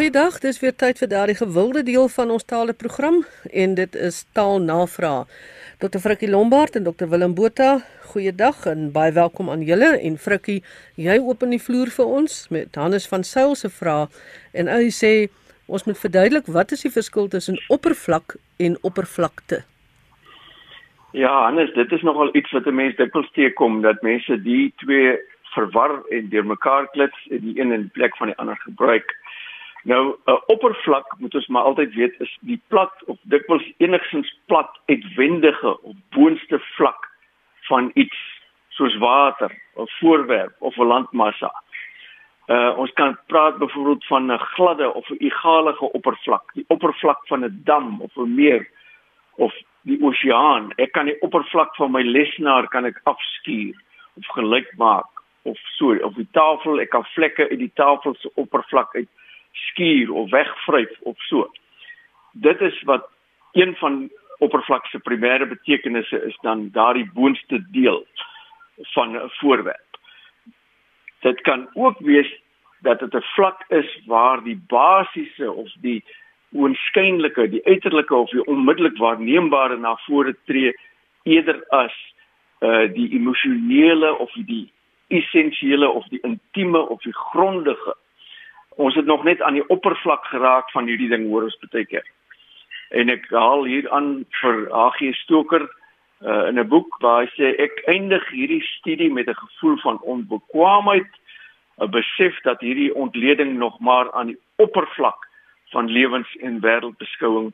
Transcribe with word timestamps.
Goeiedag, 0.00 0.38
dis 0.40 0.56
weer 0.62 0.72
tyd 0.72 0.96
vir 0.96 1.08
daardie 1.12 1.34
gewilde 1.36 1.82
deel 1.84 2.06
van 2.08 2.30
ons 2.32 2.44
taaleprogram 2.48 3.18
en 3.62 3.74
dit 3.76 3.96
is 4.00 4.22
taalnavraag. 4.32 5.28
Dr. 5.82 6.00
Frikkie 6.00 6.30
Lombard 6.30 6.78
en 6.78 6.86
Dr. 6.86 7.04
Willem 7.10 7.34
Botha, 7.36 7.82
goeiedag 8.08 8.62
en 8.70 8.86
baie 8.94 9.12
welkom 9.12 9.50
aan 9.52 9.60
julle 9.60 9.90
en 9.98 10.16
Frikkie, 10.16 10.62
jy 10.96 11.18
open 11.20 11.52
die 11.52 11.60
vloer 11.60 11.92
vir 11.92 12.14
ons 12.16 12.38
met 12.48 12.80
Hannes 12.80 13.04
van 13.12 13.26
Sail 13.28 13.52
se 13.60 13.68
vraag 13.68 14.16
en 14.56 14.72
hy 14.72 14.88
sê 14.88 15.12
ons 15.68 15.84
moet 15.84 16.00
verduidelik 16.06 16.48
wat 16.48 16.72
is 16.72 16.86
die 16.88 16.94
verskil 16.96 17.28
tussen 17.28 17.60
oppervlak 17.68 18.38
en 18.56 18.80
oppervlakte? 18.80 19.60
Ja, 21.12 21.34
Hannes, 21.44 21.76
dit 21.76 21.92
is 21.92 22.08
nogal 22.08 22.32
iets 22.32 22.56
wat 22.56 22.64
'n 22.64 22.74
mens 22.74 22.96
dikwels 22.96 23.28
teekom 23.36 23.82
dat 23.84 24.00
mense 24.00 24.42
die 24.48 24.72
twee 24.80 25.18
verwar 25.52 26.00
en 26.08 26.28
deurmekaar 26.32 26.88
klits 26.96 27.26
en 27.30 27.40
die 27.44 27.60
een 27.60 27.72
in 27.72 27.90
plek 27.92 28.16
van 28.16 28.32
die 28.32 28.36
ander 28.36 28.56
gebruik. 28.64 29.19
Nou 29.82 30.16
'n 30.26 30.42
oppervlak 30.46 31.14
moet 31.18 31.34
ons 31.34 31.46
maar 31.46 31.62
altyd 31.62 31.94
weet 31.94 32.20
is 32.20 32.38
die 32.40 32.60
plat 32.68 32.92
of 33.06 33.18
dikwels 33.22 33.72
enigsins 33.76 34.38
plat 34.46 34.80
uitwendige 34.86 35.80
of 35.82 35.94
boonste 36.10 36.58
vlak 36.58 37.08
van 37.68 37.90
iets 37.94 38.18
soos 38.68 38.96
water 38.96 39.62
of 39.74 39.90
voorwerp 39.98 40.54
of 40.58 40.76
'n 40.76 40.86
landmassa. 40.86 41.52
Uh 42.46 42.78
ons 42.78 42.92
kan 42.92 43.18
praat 43.26 43.58
byvoorbeeld 43.58 44.06
van 44.06 44.32
'n 44.32 44.38
gladde 44.38 44.94
of 44.94 45.10
'n 45.10 45.16
egalige 45.18 45.92
oppervlak, 45.92 46.52
die 46.54 46.64
oppervlak 46.68 47.26
van 47.26 47.44
'n 47.44 47.60
dam 47.64 48.00
of 48.00 48.16
'n 48.16 48.34
meer 48.34 48.68
of 49.34 49.54
die 49.82 50.02
oseaan. 50.02 50.72
Ek 50.76 50.92
kan 50.92 51.04
die 51.04 51.20
oppervlak 51.20 51.76
van 51.76 51.90
my 51.90 52.02
lesenaar 52.02 52.68
kan 52.68 52.84
ek 52.84 53.00
afskuur 53.02 53.74
of 54.16 54.26
gelyk 54.26 54.72
maak 54.76 55.08
of 55.42 55.58
so 55.58 55.94
of 55.94 56.14
die 56.14 56.28
tafel, 56.30 56.80
ek 56.80 56.90
kan 56.90 57.04
vlekke 57.04 57.48
uit 57.48 57.58
die 57.58 57.72
tafel 57.74 58.14
se 58.14 58.30
oppervlak 58.34 58.94
uit 58.94 59.08
skuur 59.52 60.12
of 60.12 60.30
wegvryf 60.30 61.00
of 61.00 61.18
so. 61.18 61.50
Dit 62.32 62.60
is 62.60 62.82
wat 62.82 63.08
een 63.52 63.76
van 63.76 64.10
oppervlak 64.38 64.86
se 64.86 64.98
primêre 64.98 65.46
betekenisse 65.46 66.22
is 66.26 66.36
dan 66.42 66.68
daardie 66.72 67.10
boonste 67.14 67.60
deel 67.70 68.06
van 68.94 69.16
'n 69.16 69.30
voorwerp. 69.40 69.90
Dit 71.20 71.40
kan 71.40 71.68
ook 71.74 71.98
wees 71.98 72.40
dat 72.80 72.98
dit 72.98 73.14
'n 73.14 73.22
vlak 73.34 73.64
is 73.68 74.00
waar 74.06 74.42
die 74.42 74.62
basiese 74.66 75.52
of 75.52 75.72
die 75.80 76.04
oënskynlike, 76.52 77.48
die 77.48 77.64
uiterlike 77.64 78.14
of 78.14 78.30
die 78.30 78.44
onmiddellik 78.44 78.96
waarneembare 78.96 79.76
na 79.76 79.96
vore 79.96 80.36
tree 80.44 80.74
eerder 81.22 81.64
as 81.68 81.94
uh 82.60 82.92
die 82.92 83.10
emosionele 83.10 84.18
of 84.18 84.32
die 84.32 84.72
essensiële 85.08 85.88
of 85.88 86.06
die 86.08 86.20
intieme 86.22 86.78
of 86.78 87.02
die 87.02 87.14
grondige 87.14 87.96
ons 88.80 88.96
het 88.96 89.06
nog 89.06 89.24
net 89.24 89.42
aan 89.42 89.58
die 89.58 89.68
oppervlak 89.68 90.24
geraak 90.32 90.70
van 90.72 90.88
hierdie 90.88 91.10
ding 91.12 91.28
hoor 91.28 91.48
ons 91.48 91.58
baie 91.68 91.84
keer. 91.84 92.06
En 92.90 93.12
ek 93.12 93.28
haal 93.30 93.64
hier 93.68 93.86
aan 93.94 94.24
vir 94.40 94.66
AG 94.74 95.00
Stoker 95.22 95.66
uh, 95.66 96.48
in 96.48 96.58
'n 96.58 96.68
boek 96.68 96.96
waar 97.04 97.22
hy 97.22 97.28
sê 97.36 97.54
ek 97.66 97.82
eindig 97.86 98.24
hierdie 98.34 98.62
studie 98.62 99.10
met 99.12 99.28
'n 99.28 99.42
gevoel 99.42 99.76
van 99.84 100.00
onbekwaamheid, 100.02 101.12
'n 101.80 101.90
besef 101.90 102.40
dat 102.42 102.60
hierdie 102.60 102.94
ontleding 102.94 103.58
nog 103.58 103.80
maar 103.80 104.12
aan 104.12 104.32
die 104.32 104.40
oppervlak 104.56 105.28
van 105.70 105.88
lewens 105.88 106.36
en 106.36 106.60
wêreldbeskouing 106.60 107.52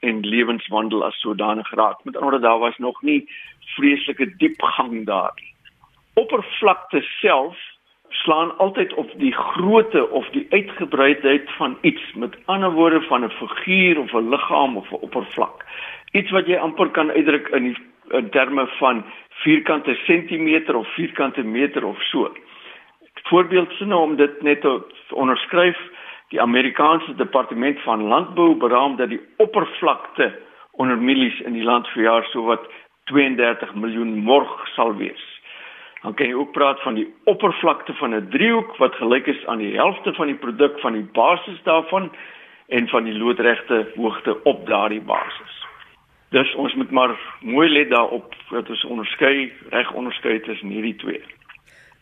en 0.00 0.20
lewenswandel 0.20 1.04
as 1.04 1.20
sodanig 1.20 1.70
raak. 1.74 2.04
Met 2.04 2.16
ander 2.16 2.30
woorde 2.30 2.46
daar 2.46 2.58
was 2.58 2.78
nog 2.78 3.02
nie 3.02 3.28
vreeslike 3.76 4.36
diepgang 4.36 5.06
daar 5.06 5.32
nie. 5.34 5.54
Oppervlakte 6.14 7.02
self 7.20 7.58
slaan 8.08 8.58
altyd 8.58 8.94
op 8.94 9.10
die 9.16 9.32
grootte 9.32 10.10
of 10.10 10.28
die 10.28 10.46
uitgebreidheid 10.50 11.50
van 11.56 11.78
iets. 11.80 12.12
Met 12.14 12.38
ander 12.44 12.70
woorde 12.70 13.00
van 13.00 13.24
'n 13.24 13.30
figuur 13.30 13.98
of 13.98 14.12
'n 14.12 14.28
liggaam 14.28 14.76
of 14.76 14.90
'n 14.90 14.94
oppervlak. 14.94 15.64
Iets 16.12 16.30
wat 16.30 16.46
jy 16.46 16.56
amper 16.56 16.90
kan 16.90 17.10
uitdruk 17.10 17.48
in 17.48 17.62
die 17.62 17.76
in 18.08 18.30
terme 18.30 18.66
van 18.66 19.04
vierkante 19.28 19.94
sentimeter 19.94 20.76
of 20.76 20.94
vierkante 20.94 21.42
meter 21.42 21.84
of 21.84 22.02
so. 22.02 22.32
Voorbeeldsinne 23.14 23.96
om 23.96 24.16
dit 24.16 24.42
net 24.42 24.60
te 24.60 24.82
onderskryf. 25.14 25.78
Die 26.28 26.40
Amerikaanse 26.40 27.14
departement 27.14 27.80
van 27.80 28.02
landbou 28.02 28.54
beraam 28.54 28.96
dat 28.96 29.08
die 29.08 29.20
oppervlakte 29.36 30.38
onder 30.70 30.98
mielies 30.98 31.40
in 31.40 31.52
die 31.52 31.62
land 31.62 31.88
vir 31.88 32.02
jaar 32.02 32.24
so 32.24 32.42
wat 32.42 32.70
32 33.04 33.74
miljoen 33.74 34.16
morg 34.16 34.68
sal 34.74 34.96
wees 34.96 35.37
dan 36.02 36.14
kan 36.14 36.26
jy 36.26 36.34
ook 36.34 36.52
praat 36.52 36.82
van 36.82 36.94
die 36.94 37.06
oppervlakte 37.24 37.94
van 37.94 38.14
'n 38.14 38.28
driehoek 38.30 38.76
wat 38.76 38.94
gelyk 38.94 39.26
is 39.26 39.46
aan 39.46 39.58
die 39.58 39.74
helfte 39.74 40.12
van 40.14 40.26
die 40.26 40.36
produk 40.36 40.80
van 40.80 40.92
die 40.92 41.08
basis 41.12 41.62
daarvan 41.62 42.12
en 42.66 42.88
van 42.88 43.04
die 43.04 43.18
loodregte 43.18 43.86
hoogte 43.96 44.42
op 44.44 44.66
daardie 44.66 45.00
basis. 45.00 45.66
Dus 46.28 46.54
ons 46.54 46.74
moet 46.74 46.90
maar 46.90 47.18
mooi 47.40 47.68
let 47.68 47.90
daarop 47.90 48.34
dat 48.50 48.68
ons 48.68 48.84
onderskei, 48.84 49.52
reg 49.70 49.92
onderskei 49.92 50.40
tussen 50.40 50.68
hierdie 50.68 50.96
twee. 50.96 51.22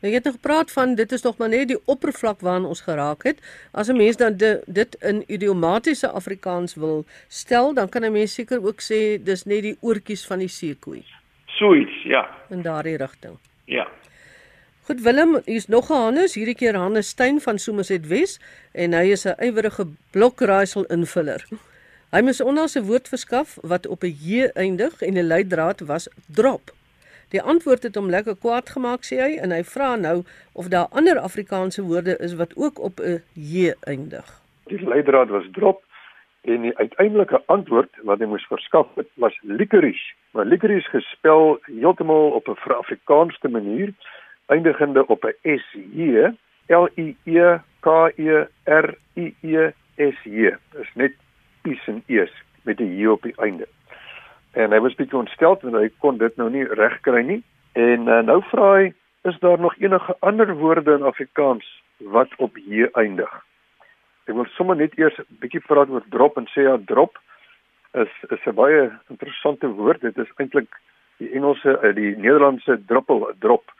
Nou, 0.00 0.10
jy 0.12 0.18
het 0.18 0.24
nog 0.24 0.34
gepraat 0.34 0.72
van 0.72 0.94
dit 0.94 1.12
is 1.12 1.22
nog 1.22 1.38
maar 1.38 1.48
net 1.48 1.68
die 1.68 1.78
oppervlak 1.86 2.40
waarna 2.40 2.68
ons 2.68 2.82
geraak 2.84 3.22
het. 3.22 3.38
As 3.72 3.88
'n 3.88 3.96
mens 3.96 4.16
dan 4.16 4.36
de, 4.36 4.62
dit 4.66 4.94
in 5.00 5.24
idiomatiese 5.26 6.10
Afrikaans 6.10 6.74
wil 6.74 7.04
stel, 7.28 7.74
dan 7.74 7.88
kan 7.88 8.04
'n 8.04 8.12
mens 8.12 8.34
seker 8.34 8.66
ook 8.66 8.80
sê 8.80 9.22
dis 9.22 9.44
net 9.44 9.62
die 9.62 9.76
oortjies 9.80 10.26
van 10.26 10.38
die 10.38 10.48
seekoei. 10.48 11.04
Soets, 11.46 12.02
ja. 12.02 12.28
In 12.50 12.62
daardie 12.62 12.96
rigting. 12.96 13.38
Ja. 13.66 13.86
Goed 14.86 15.00
Willem, 15.02 15.40
hier's 15.44 15.66
nog 15.66 15.90
'n 15.90 15.94
Hannes, 15.94 16.34
hierdie 16.34 16.54
keer 16.54 16.76
Hannes 16.76 17.08
Steyn 17.08 17.40
van 17.40 17.58
Somerset 17.58 18.06
Wes 18.06 18.38
en 18.72 18.92
hy 18.92 19.10
is 19.10 19.26
'n 19.26 19.34
ywerige 19.42 19.86
blokraaisel 20.10 20.84
invuller. 20.84 21.42
Hy 22.10 22.20
moes 22.22 22.40
onlangs 22.40 22.76
'n 22.78 22.86
woord 22.86 23.08
verskaf 23.08 23.58
wat 23.62 23.86
op 23.86 24.04
'n 24.04 24.16
j 24.22 24.46
eindig 24.54 25.02
en 25.02 25.18
'n 25.18 25.26
leidraad 25.26 25.80
was 25.80 26.08
drop. 26.26 26.70
Die 27.28 27.42
antwoord 27.42 27.82
het 27.82 27.94
hom 27.94 28.10
lekker 28.10 28.36
kwaad 28.36 28.70
gemaak 28.70 29.02
sê 29.04 29.18
hy 29.18 29.32
en 29.42 29.50
hy 29.50 29.64
vra 29.64 29.96
nou 29.96 30.22
of 30.52 30.68
daar 30.68 30.86
ander 30.90 31.18
Afrikaanse 31.18 31.82
woorde 31.82 32.16
is 32.16 32.34
wat 32.34 32.56
ook 32.56 32.78
op 32.78 33.00
'n 33.00 33.22
j 33.32 33.74
eindig. 33.80 34.42
Die 34.66 34.88
leidraad 34.88 35.28
was 35.28 35.44
drop 35.52 35.82
en 36.46 36.62
die 36.62 36.76
uiteindelike 36.78 37.42
antwoord 37.52 37.98
wat 38.08 38.22
hy 38.22 38.28
moes 38.30 38.46
verskaf 38.50 38.88
het 38.94 39.08
was 39.22 39.34
licorice. 39.42 40.14
Maar 40.30 40.46
licorice 40.46 40.90
gespel 40.94 41.58
heeltemal 41.66 42.30
op 42.38 42.48
'n 42.48 42.72
Afrikaanse 42.72 43.48
manier 43.48 43.92
eindigende 44.46 45.06
op 45.06 45.24
'n 45.24 45.34
s 45.58 45.66
j 45.72 46.32
l 46.68 46.88
i 46.96 47.16
e 47.24 47.58
k 47.80 47.88
e 48.16 48.46
r 48.64 48.94
i 49.14 49.34
e 49.42 49.72
s 49.96 50.18
j. 50.22 50.54
Dis 50.72 50.90
net 50.94 51.12
p's 51.62 51.86
en 51.86 52.02
e's 52.06 52.32
met 52.62 52.80
'n 52.80 52.96
j 52.98 53.06
op 53.06 53.22
die 53.22 53.36
einde. 53.36 53.66
En 54.52 54.70
hy 54.70 54.80
was 54.80 54.94
bietjie 54.94 55.18
ontstel 55.18 55.58
want 55.62 55.74
hy 55.74 55.90
kon 55.98 56.18
dit 56.18 56.36
nou 56.36 56.50
nie 56.50 56.64
regkry 56.64 57.22
nie. 57.22 57.42
En 57.72 58.08
uh, 58.08 58.22
nou 58.22 58.42
vra 58.42 58.72
hy, 58.74 58.94
is 59.22 59.38
daar 59.38 59.60
nog 59.60 59.76
enige 59.78 60.16
ander 60.18 60.54
woorde 60.54 60.94
in 60.94 61.02
Afrikaans 61.02 61.82
wat 61.98 62.28
op 62.36 62.56
j 62.56 62.88
eindig? 62.92 63.44
Ek 64.26 64.34
wil 64.34 64.48
sommer 64.56 64.76
net 64.76 64.96
eers 64.98 65.18
'n 65.22 65.38
bietjie 65.40 65.62
praat 65.62 65.90
oor 65.90 66.02
drop 66.10 66.36
en 66.38 66.46
sê 66.50 66.66
ja 66.66 66.76
drop 66.76 67.18
is 67.94 68.10
is 68.34 68.46
'n 68.46 68.54
baie 68.54 68.90
interessante 69.10 69.68
woord. 69.78 70.00
Dit 70.00 70.18
is 70.18 70.32
eintlik 70.36 70.68
die 71.18 71.30
Engelse 71.30 71.78
uh, 71.82 71.94
die 71.94 72.16
Nederlandse 72.16 72.78
druppel 72.86 73.30
drop 73.38 73.70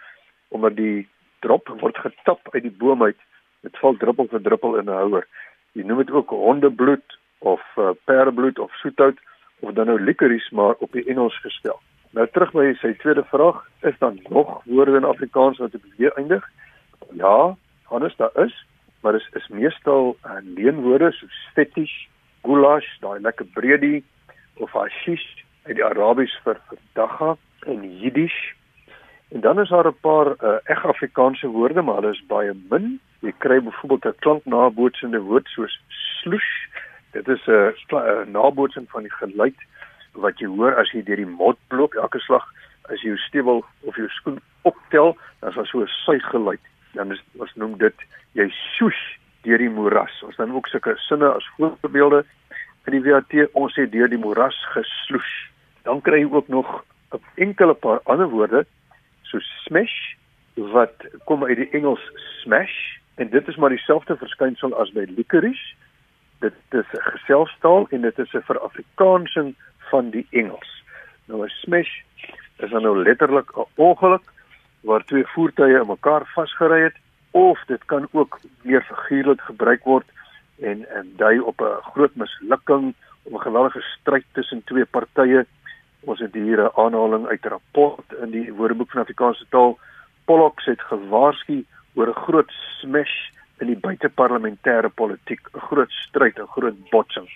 omdat 0.49 0.77
die 0.77 1.09
drop 1.41 1.69
word 1.81 1.99
getap 1.99 2.41
uit 2.55 2.63
die 2.63 2.77
boom 2.83 3.03
uit. 3.03 3.19
Dit 3.63 3.77
val 3.83 3.97
druppel 3.97 4.29
vir 4.31 4.43
druppel 4.43 4.79
in 4.79 4.87
'n 4.87 4.99
houer. 5.03 5.27
Jy 5.75 5.83
noem 5.83 5.99
dit 5.99 6.11
ook 6.11 6.31
hondebloed 6.31 7.19
of 7.39 7.63
uh, 7.77 7.91
perdebloed 8.05 8.59
of 8.59 8.71
soethout 8.83 9.19
of 9.61 9.75
dan 9.75 9.87
nou 9.87 9.99
licorice 10.01 10.55
maar 10.55 10.75
op 10.79 10.93
die 10.93 11.05
Engels 11.05 11.41
gestel. 11.41 11.81
Nou 12.11 12.27
terug 12.33 12.53
by 12.53 12.73
sy 12.81 12.95
tweede 13.03 13.25
vraag, 13.25 13.67
is 13.83 13.99
daar 13.99 14.15
nog 14.29 14.63
woorde 14.65 14.97
in 14.97 15.05
Afrikaans 15.05 15.59
wat 15.59 15.75
op 15.75 15.83
weer 15.97 16.13
eindig? 16.17 16.45
Ja, 17.13 17.57
honest 17.91 18.19
daar 18.19 18.37
is 18.47 18.55
maar 19.07 19.15
is 19.15 19.29
is 19.33 19.49
meestal 19.49 20.17
uh, 20.27 20.33
leenwoorde 20.43 21.13
soos 21.15 21.35
fetish, 21.55 21.95
goulash, 22.43 22.89
daai 23.01 23.21
lekker 23.23 23.47
breedie 23.55 24.01
of 24.59 24.73
hashish 24.75 25.27
uit 25.69 25.77
die 25.79 25.85
Arabies 25.87 26.35
vir 26.43 26.59
vir 26.71 26.81
dagga 26.99 27.37
en 27.71 27.85
Jiddisch. 28.01 28.39
En 29.31 29.45
dan 29.47 29.61
is 29.63 29.71
daar 29.71 29.87
'n 29.87 30.01
paar 30.09 30.33
uh, 30.43 30.59
eg 30.75 30.83
Afrikaanse 30.95 31.47
woorde, 31.47 31.83
maar 31.83 32.01
hulle 32.01 32.17
is 32.19 32.27
baie 32.27 32.53
min. 32.71 32.99
Jy 33.23 33.33
kry 33.39 33.61
byvoorbeeld 33.63 34.11
'n 34.11 34.23
klanknabootsende 34.27 35.21
woord 35.21 35.47
soos 35.55 35.79
sloes. 36.19 36.51
Dit 37.13 37.29
is 37.29 37.47
'n 37.47 37.73
uh, 37.95 38.27
nabootsing 38.27 38.91
van 38.91 39.03
die 39.03 39.17
geluid 39.23 39.59
wat 40.13 40.39
jy 40.39 40.47
hoor 40.47 40.75
as 40.75 40.91
jy 40.91 41.03
deur 41.03 41.23
die 41.23 41.35
mod 41.39 41.59
loop 41.69 41.95
elke 41.95 42.19
slag 42.19 42.47
as 42.91 43.03
jy 43.03 43.15
jou 43.15 43.19
stewel 43.19 43.65
of 43.81 43.97
jou 43.97 44.09
skoen 44.09 44.41
optel, 44.63 45.17
dan 45.41 45.51
is 45.51 45.57
daar 45.57 45.67
so 45.67 45.81
'n 45.81 45.87
suiggeluid. 45.87 46.61
Dan 46.97 47.13
is 47.13 47.23
ons 47.39 47.55
noem 47.61 47.77
dit 47.81 48.07
jy 48.39 48.49
soes 48.77 48.99
deur 49.47 49.63
die 49.63 49.71
moeras. 49.71 50.15
Ons 50.27 50.37
dan 50.41 50.55
ook 50.55 50.69
sulke 50.73 50.97
sinne 51.07 51.29
as 51.31 51.47
voorbeelde 51.57 52.25
in 52.87 52.97
die 52.97 53.05
WAT 53.05 53.33
ons 53.59 53.75
sê 53.77 53.87
deur 53.91 54.11
die 54.11 54.21
moeras 54.21 54.59
gesloes. 54.75 55.33
Dan 55.87 56.03
kry 56.03 56.23
jy 56.25 56.31
ook 56.33 56.49
nog 56.49 56.85
'n 57.13 57.23
enkele 57.47 57.75
paar 57.75 58.01
ander 58.05 58.29
woorde 58.29 58.67
so 59.23 59.39
smash 59.65 60.15
wat 60.55 61.07
kom 61.25 61.45
uit 61.45 61.57
die 61.57 61.71
Engels 61.71 62.03
smash 62.43 62.99
en 63.17 63.31
dit 63.31 63.49
is 63.49 63.57
maar 63.57 63.71
dieselfde 63.71 64.17
verskynsel 64.17 64.75
as 64.75 64.93
by 64.93 65.05
licorice 65.17 65.75
dit 66.41 66.55
is 66.71 66.91
'n 66.93 67.11
geselstaal 67.11 67.87
en 67.91 68.01
dit 68.01 68.19
is 68.19 68.33
'n 68.33 68.49
verafrikaansing 68.51 69.55
van 69.91 70.11
die 70.11 70.27
Engels. 70.31 70.83
Nou 71.27 71.45
'n 71.45 71.49
smash 71.49 72.03
is 72.57 72.71
dan 72.71 72.83
nou 72.83 73.03
letterlik 73.03 73.51
'n 73.57 73.67
ongeluk 73.75 74.23
waar 74.87 75.05
twee 75.05 75.27
voertuie 75.35 75.81
in 75.81 75.87
mekaar 75.87 76.25
vasgery 76.35 76.83
het 76.83 76.97
of 77.31 77.65
dit 77.67 77.85
kan 77.85 78.09
ook 78.13 78.39
meer 78.63 78.83
figuurlik 78.83 79.41
gebruik 79.41 79.85
word 79.85 80.07
en 80.63 80.87
en 80.99 81.13
dui 81.17 81.39
op 81.41 81.61
'n 81.61 81.83
groot 81.93 82.15
mislukking 82.15 82.95
of 83.23 83.33
'n 83.33 83.47
geweldige 83.49 83.81
stryd 83.81 84.25
tussen 84.33 84.65
twee 84.65 84.85
partye. 84.85 85.47
Ons 86.01 86.21
het 86.21 86.35
hier 86.35 86.61
'n 86.63 86.77
aanhaling 86.85 87.27
uit 87.27 87.45
'n 87.45 87.49
rapport 87.49 88.13
in 88.23 88.31
die 88.31 88.53
Woordeboek 88.53 88.91
van 88.91 89.01
Afrikaanse 89.01 89.47
taal. 89.49 89.79
Pollock 90.25 90.63
het 90.65 90.81
gewaarsku 90.81 91.65
oor 91.95 92.09
'n 92.09 92.23
groot 92.27 92.53
smash 92.81 93.17
in 93.59 93.67
die 93.67 93.81
buiteparlementêre 93.87 94.89
politiek, 94.95 95.41
'n 95.55 95.59
groot 95.59 95.91
stryd, 95.91 96.39
'n 96.39 96.47
groot 96.47 96.91
botsing. 96.91 97.29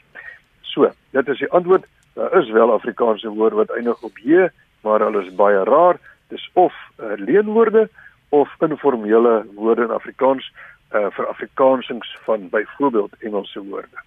So, 0.61 0.91
dit 1.11 1.29
is 1.29 1.38
die 1.38 1.50
antwoord. 1.50 1.85
Daar 2.14 2.32
is 2.32 2.50
wel 2.50 2.73
Afrikaanse 2.73 3.29
woorde 3.29 3.56
wat 3.56 3.70
eindig 3.70 4.02
op 4.02 4.19
j, 4.19 4.49
maar 4.81 5.00
hulle 5.00 5.25
is 5.25 5.35
baie 5.35 5.64
rar. 5.64 5.99
Dis 6.31 6.50
of 6.55 6.75
uh, 6.99 7.17
leenwoorde 7.19 7.88
of 8.31 8.49
informele 8.62 9.47
woorde 9.55 9.88
in 9.88 9.91
Afrikaans 9.91 10.47
uh, 10.94 11.11
vir 11.11 11.27
Afrikaansings 11.27 12.17
van 12.27 12.49
byvoorbeeld 12.49 13.15
Engelse 13.21 13.62
woorde. 13.67 14.06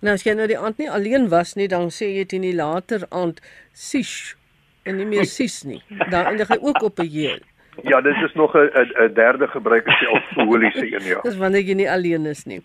Nou 0.00 0.14
as 0.16 0.24
jy 0.24 0.34
nou 0.34 0.46
die 0.48 0.58
aand 0.58 0.78
nie 0.80 0.90
alleen 0.90 1.28
was 1.28 1.54
nie, 1.58 1.68
dan 1.68 1.90
sê 1.92 2.08
jy 2.14 2.24
in 2.38 2.46
die 2.46 2.56
later 2.56 3.04
aand 3.10 3.42
sish 3.76 4.34
en 4.88 4.96
nie 4.96 5.06
meer 5.06 5.28
sis 5.28 5.60
nie. 5.68 5.82
Dan 6.08 6.32
eindig 6.32 6.48
hy 6.48 6.58
ook 6.60 6.82
op 6.82 7.00
'n 7.00 7.10
j. 7.10 7.38
Ja, 7.84 8.00
dit 8.00 8.16
is 8.24 8.34
nog 8.34 8.54
'n 8.56 8.70
'n 8.74 9.14
derde 9.14 9.48
gebruiker 9.48 9.92
se 9.92 10.06
alkoholiese 10.06 10.86
een 10.94 11.04
ja. 11.04 11.20
Dis 11.28 11.36
wanneer 11.36 11.62
jy 11.62 11.74
nie 11.74 11.90
alleen 11.90 12.26
is 12.26 12.44
nie. 12.44 12.62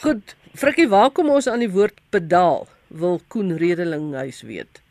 Goed, 0.00 0.36
Frikkie, 0.54 0.88
waar 0.88 1.10
kom 1.10 1.30
ons 1.30 1.48
aan 1.48 1.60
die 1.60 1.70
woord 1.70 2.00
pedaal? 2.10 2.66
Wil 2.88 3.20
Koen 3.28 3.56
Redeling 3.56 4.14
huis 4.14 4.42
weet. 4.42 4.82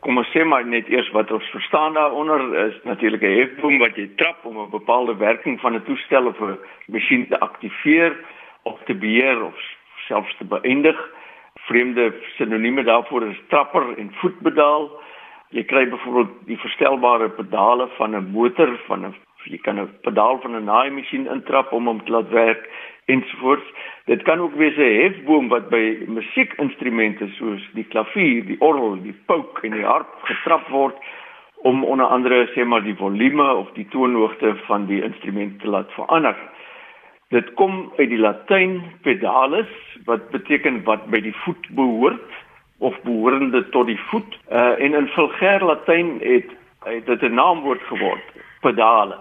Kom 0.00 0.16
ons 0.16 0.28
sê 0.32 0.44
maar 0.48 0.64
net 0.64 0.88
eers 0.88 1.10
wat 1.12 1.30
ons 1.36 1.48
verstaan 1.52 1.92
daaronder 1.92 2.40
is 2.66 2.76
natuurlik 2.88 3.22
'n 3.22 3.38
hefboom 3.38 3.78
wat 3.78 3.96
jy 3.96 4.08
trap 4.16 4.44
om 4.44 4.58
'n 4.58 4.70
bepaalde 4.70 5.16
werking 5.16 5.60
van 5.60 5.74
'n 5.74 5.84
toestel 5.84 6.26
of 6.26 6.40
'n 6.40 6.58
masjien 6.88 7.28
te 7.28 7.40
aktiveer 7.40 8.16
of 8.62 8.78
te 8.84 8.94
beheer 8.94 9.44
of 9.44 9.54
selfs 10.08 10.36
te 10.38 10.44
beëindig. 10.44 10.98
Vreemde 11.68 12.14
sinonieme 12.36 12.82
daarvoor 12.82 13.22
is 13.22 13.40
trapper 13.48 13.98
en 13.98 14.12
voetpedaal. 14.14 14.90
Jy 15.50 15.64
kry 15.64 15.88
byvoorbeeld 15.88 16.46
die 16.46 16.58
verstelbare 16.58 17.28
pedale 17.28 17.88
van 17.96 18.16
'n 18.16 18.30
motor 18.32 18.80
van 18.86 19.04
'n 19.04 19.14
jy 19.44 19.58
kan 19.58 19.80
'n 19.80 19.90
pedaal 20.02 20.40
van 20.40 20.56
'n 20.56 20.64
naaimasjien 20.64 21.26
intrap 21.26 21.72
om 21.72 21.86
hom 21.86 22.04
te 22.04 22.10
laat 22.10 22.28
werk 22.28 22.68
ensovoorts. 23.14 23.72
Dit 24.04 24.22
kan 24.22 24.40
ook 24.40 24.54
wees 24.54 24.76
'n 24.76 25.00
hefboom 25.02 25.48
wat 25.48 25.68
by 25.68 26.04
musiekinstrumente 26.06 27.28
soos 27.38 27.62
die 27.72 27.84
klavier, 27.84 28.44
die 28.46 28.60
orgel, 28.60 29.02
die 29.02 29.18
pouk 29.26 29.58
en 29.62 29.70
die 29.70 29.84
harp 29.84 30.12
getrap 30.22 30.68
word 30.68 30.96
om 31.62 31.84
onder 31.84 32.06
andere 32.06 32.46
sê 32.54 32.64
maar 32.64 32.82
die 32.82 32.96
volume 32.96 33.54
of 33.54 33.72
die 33.72 33.86
toonhoogte 33.88 34.54
van 34.66 34.86
die 34.86 35.02
instrument 35.02 35.60
te 35.60 35.68
laat 35.68 35.92
verander. 35.92 36.36
Dit 37.28 37.54
kom 37.54 37.92
uit 37.96 38.08
die 38.08 38.18
Latyn 38.18 38.82
pedalis 39.02 39.72
wat 40.04 40.30
beteken 40.30 40.82
wat 40.84 41.06
by 41.12 41.20
die 41.20 41.36
voet 41.44 41.68
behoort 41.76 42.38
of 42.78 42.96
behorende 43.02 43.68
tot 43.68 43.86
die 43.86 44.00
voet 44.08 44.38
uh, 44.52 44.72
en 44.80 44.94
in 44.94 45.10
vulgêr 45.16 45.64
Latyn 45.64 46.16
het, 46.24 46.48
het 46.84 47.06
dit 47.06 47.22
'n 47.22 47.34
naamwoord 47.34 47.82
geword 47.92 48.24
pedale 48.60 49.18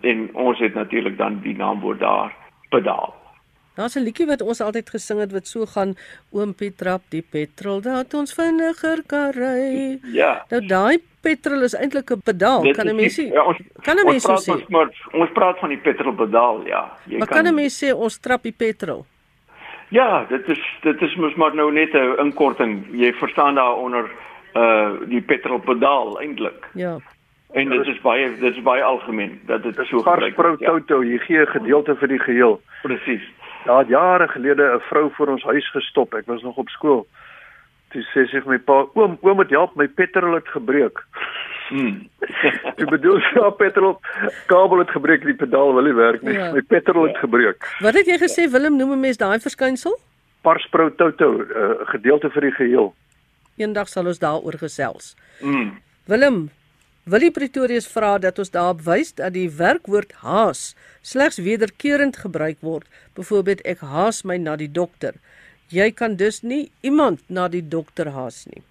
en 0.00 0.28
ons 0.32 0.58
het 0.58 0.74
natuurlik 0.74 1.18
dan 1.18 1.40
die 1.42 1.56
naamwoord 1.56 2.00
daar 2.00 2.32
pedaal 2.68 3.14
Daar's 3.74 3.96
'n 3.96 4.04
liedjie 4.06 4.26
wat 4.26 4.42
ons 4.42 4.60
altyd 4.60 4.90
gesing 4.90 5.20
het 5.20 5.32
wat 5.32 5.46
so 5.46 5.66
gaan 5.66 5.96
oom 6.30 6.54
Piet 6.54 6.78
trap 6.78 7.02
die 7.10 7.22
petrol 7.22 7.80
dat 7.80 8.14
ons 8.14 8.34
vinniger 8.34 9.02
kan 9.06 9.30
ry. 9.32 9.98
Ja. 10.12 10.44
Nou 10.50 10.66
daai 10.66 10.98
petrol 11.20 11.62
is 11.62 11.74
eintlik 11.74 12.10
'n 12.10 12.20
pedaal, 12.20 12.62
Dit 12.62 12.76
kan 12.76 12.86
'n 12.86 12.96
mens 12.96 13.18
sê. 13.18 13.32
Ja, 13.32 13.42
ons 13.42 13.58
kan 13.82 13.96
'n 13.96 14.06
mens 14.06 14.24
sê. 14.24 14.52
Ons, 14.52 14.68
maar, 14.68 14.88
ons 15.12 15.30
praat 15.32 15.58
van 15.58 15.68
die 15.68 15.78
petrolpedaal, 15.78 16.66
ja. 16.66 16.92
Jy 17.06 17.18
maar 17.18 17.26
kan 17.26 17.46
'n 17.46 17.54
mens 17.54 17.84
sê 17.84 17.92
ons 17.92 18.18
trap 18.18 18.42
die 18.42 18.52
petrol? 18.56 19.06
Ja, 19.88 20.24
dit 20.28 20.48
is 20.48 20.60
dit 20.82 21.02
is 21.02 21.14
mos 21.16 21.34
maar 21.34 21.54
nou 21.54 21.72
net 21.72 21.94
'n 21.94 22.18
inkorting. 22.18 22.86
Jy 22.92 23.12
verstaan 23.12 23.54
daaronder 23.54 24.10
uh 24.54 24.90
die 25.08 25.20
petrolpedaal 25.20 26.20
eintlik. 26.20 26.68
Ja. 26.74 26.98
En 27.52 27.68
dit 27.68 27.86
is 27.86 28.00
baie 28.00 28.38
dit 28.38 28.54
is 28.56 28.62
baie 28.62 28.82
algemeen 28.82 29.40
dat 29.46 29.62
dit 29.62 29.76
so 29.86 29.98
gebruik 29.98 30.36
word. 30.36 30.60
Ja. 30.60 30.70
Toto, 30.70 31.02
jy 31.02 31.18
gee 31.18 31.40
'n 31.40 31.46
gedeelte 31.46 31.96
vir 31.96 32.08
die 32.08 32.18
geheel. 32.18 32.60
Presies. 32.82 33.22
Daar 33.64 33.78
het 33.78 33.88
jare 33.88 34.28
gelede 34.28 34.62
'n 34.62 34.80
vrou 34.80 35.10
voor 35.12 35.28
ons 35.28 35.42
huis 35.42 35.70
gestop. 35.70 36.14
Ek 36.14 36.26
was 36.26 36.42
nog 36.42 36.56
op 36.56 36.68
skool. 36.68 37.06
Toe 37.88 38.02
sê 38.02 38.26
sy 38.28 38.40
vir 38.40 38.48
my 38.48 38.58
pa, 38.58 38.86
"Oom, 38.94 39.18
oom 39.20 39.36
moet 39.36 39.50
help, 39.50 39.74
my 39.74 39.88
petrol 39.88 40.34
het 40.34 40.48
gebreek." 40.48 41.04
Hmm. 41.68 42.08
Jy 42.78 42.84
bedoel 42.84 43.20
sy 43.20 43.32
so, 43.34 43.50
petrol 43.50 44.00
kabel 44.46 44.78
het 44.78 44.90
gebreek, 44.90 45.24
die 45.24 45.34
pedaal 45.34 45.74
wil 45.74 45.86
nie 45.86 45.94
werk 45.94 46.22
nie. 46.22 46.34
Ja. 46.36 46.52
My 46.52 46.62
petrol 46.62 47.06
het 47.08 47.16
gebreek. 47.16 47.64
Wat 47.80 47.94
het 47.94 48.06
jy 48.06 48.18
gesê 48.20 48.50
Willem 48.50 48.76
noem 48.76 48.92
'n 48.92 49.00
mens 49.00 49.16
daai 49.16 49.40
verskynsel? 49.40 49.96
Parsprou 50.42 50.90
toto, 50.94 51.30
'n 51.32 51.40
uh, 51.40 51.88
gedeelte 51.88 52.30
vir 52.30 52.42
die 52.42 52.52
geheel. 52.52 52.94
Eendag 53.56 53.88
sal 53.88 54.06
ons 54.06 54.18
daaroor 54.18 54.58
gesels. 54.58 55.16
Mm. 55.40 55.80
Willem, 56.06 56.50
Willie 57.04 57.30
Pretorius 57.36 57.84
vra 57.92 58.14
dat 58.16 58.38
ons 58.40 58.48
daarop 58.50 58.78
wys 58.86 59.10
dat 59.18 59.34
die 59.34 59.50
werkwoord 59.52 60.14
haas 60.24 60.60
slegs 61.04 61.36
wederkerend 61.36 62.16
gebruik 62.16 62.62
word. 62.64 62.86
Byvoorbeeld 63.12 63.60
ek 63.68 63.82
haas 63.84 64.22
my 64.24 64.38
na 64.40 64.54
die 64.56 64.70
dokter. 64.72 65.12
Jy 65.68 65.90
kan 65.92 66.16
dus 66.16 66.40
nie 66.40 66.70
iemand 66.80 67.20
na 67.28 67.44
die 67.52 67.60
dokter 67.60 68.08
haas 68.14 68.46
nie. 68.48 68.62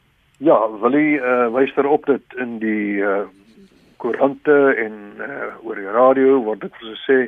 Ja, 0.41 0.57
Willie 0.81 1.19
uh, 1.21 1.53
wys 1.53 1.75
daarop 1.77 2.09
dat 2.09 2.33
in 2.41 2.57
die 2.63 3.05
uh, 3.05 3.29
koerante 4.01 4.57
en 4.81 4.97
uh, 5.21 5.53
oor 5.61 5.77
die 5.77 5.93
radio 5.93 6.41
word 6.47 6.65
dit 6.65 6.81
gesê 6.81 7.19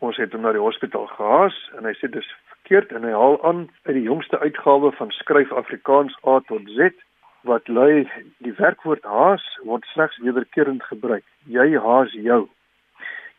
ons 0.00 0.16
het 0.16 0.32
hom 0.32 0.48
na 0.48 0.54
die 0.56 0.64
hospitaal 0.64 1.10
gehaas 1.12 1.58
en 1.76 1.84
hy 1.84 1.92
sê 2.00 2.08
dis 2.08 2.32
verkeerd 2.54 2.96
en 2.96 3.04
hy 3.04 3.12
haal 3.12 3.36
aan 3.44 3.66
uit 3.84 3.98
die 4.00 4.08
jongste 4.08 4.40
uitgawe 4.40 4.96
van 4.96 5.12
Skryf 5.20 5.52
Afrikaans 5.52 6.16
A 6.24 6.40
tot 6.48 6.72
Z 6.72 6.96
wat 7.42 7.68
lui 7.68 8.08
die 8.38 8.52
werkwoord 8.52 9.04
haas 9.04 9.44
word 9.62 9.84
slegs 9.92 10.18
wederkerend 10.18 10.82
gebruik. 10.82 11.24
Jy 11.46 11.76
haas 11.78 12.12
jou. 12.12 12.46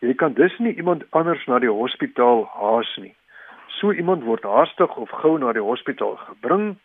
Jy 0.00 0.14
kan 0.14 0.32
dus 0.32 0.58
nie 0.58 0.74
iemand 0.74 1.04
anders 1.10 1.44
na 1.46 1.58
die 1.58 1.72
hospitaal 1.72 2.46
haas 2.54 2.92
nie. 2.96 3.14
So 3.80 3.92
iemand 3.92 4.24
word 4.24 4.44
haastig 4.44 4.96
of 4.96 5.10
gou 5.22 5.38
na 5.38 5.52
die 5.52 5.64
hospitaal 5.64 6.16
gebring 6.16 6.76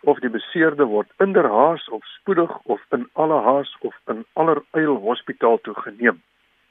of 0.00 0.18
die 0.22 0.30
beseerde 0.30 0.86
word 0.86 1.10
inderhaas 1.18 1.88
of 1.88 2.04
spoedig 2.18 2.58
of 2.64 2.80
in 2.94 3.08
alle 3.12 3.40
haas 3.42 3.76
of 3.80 3.94
in 4.06 4.24
aller 4.32 4.62
eil 4.70 4.98
hospitaal 5.02 5.58
toe 5.62 5.74
geneem. 5.74 6.22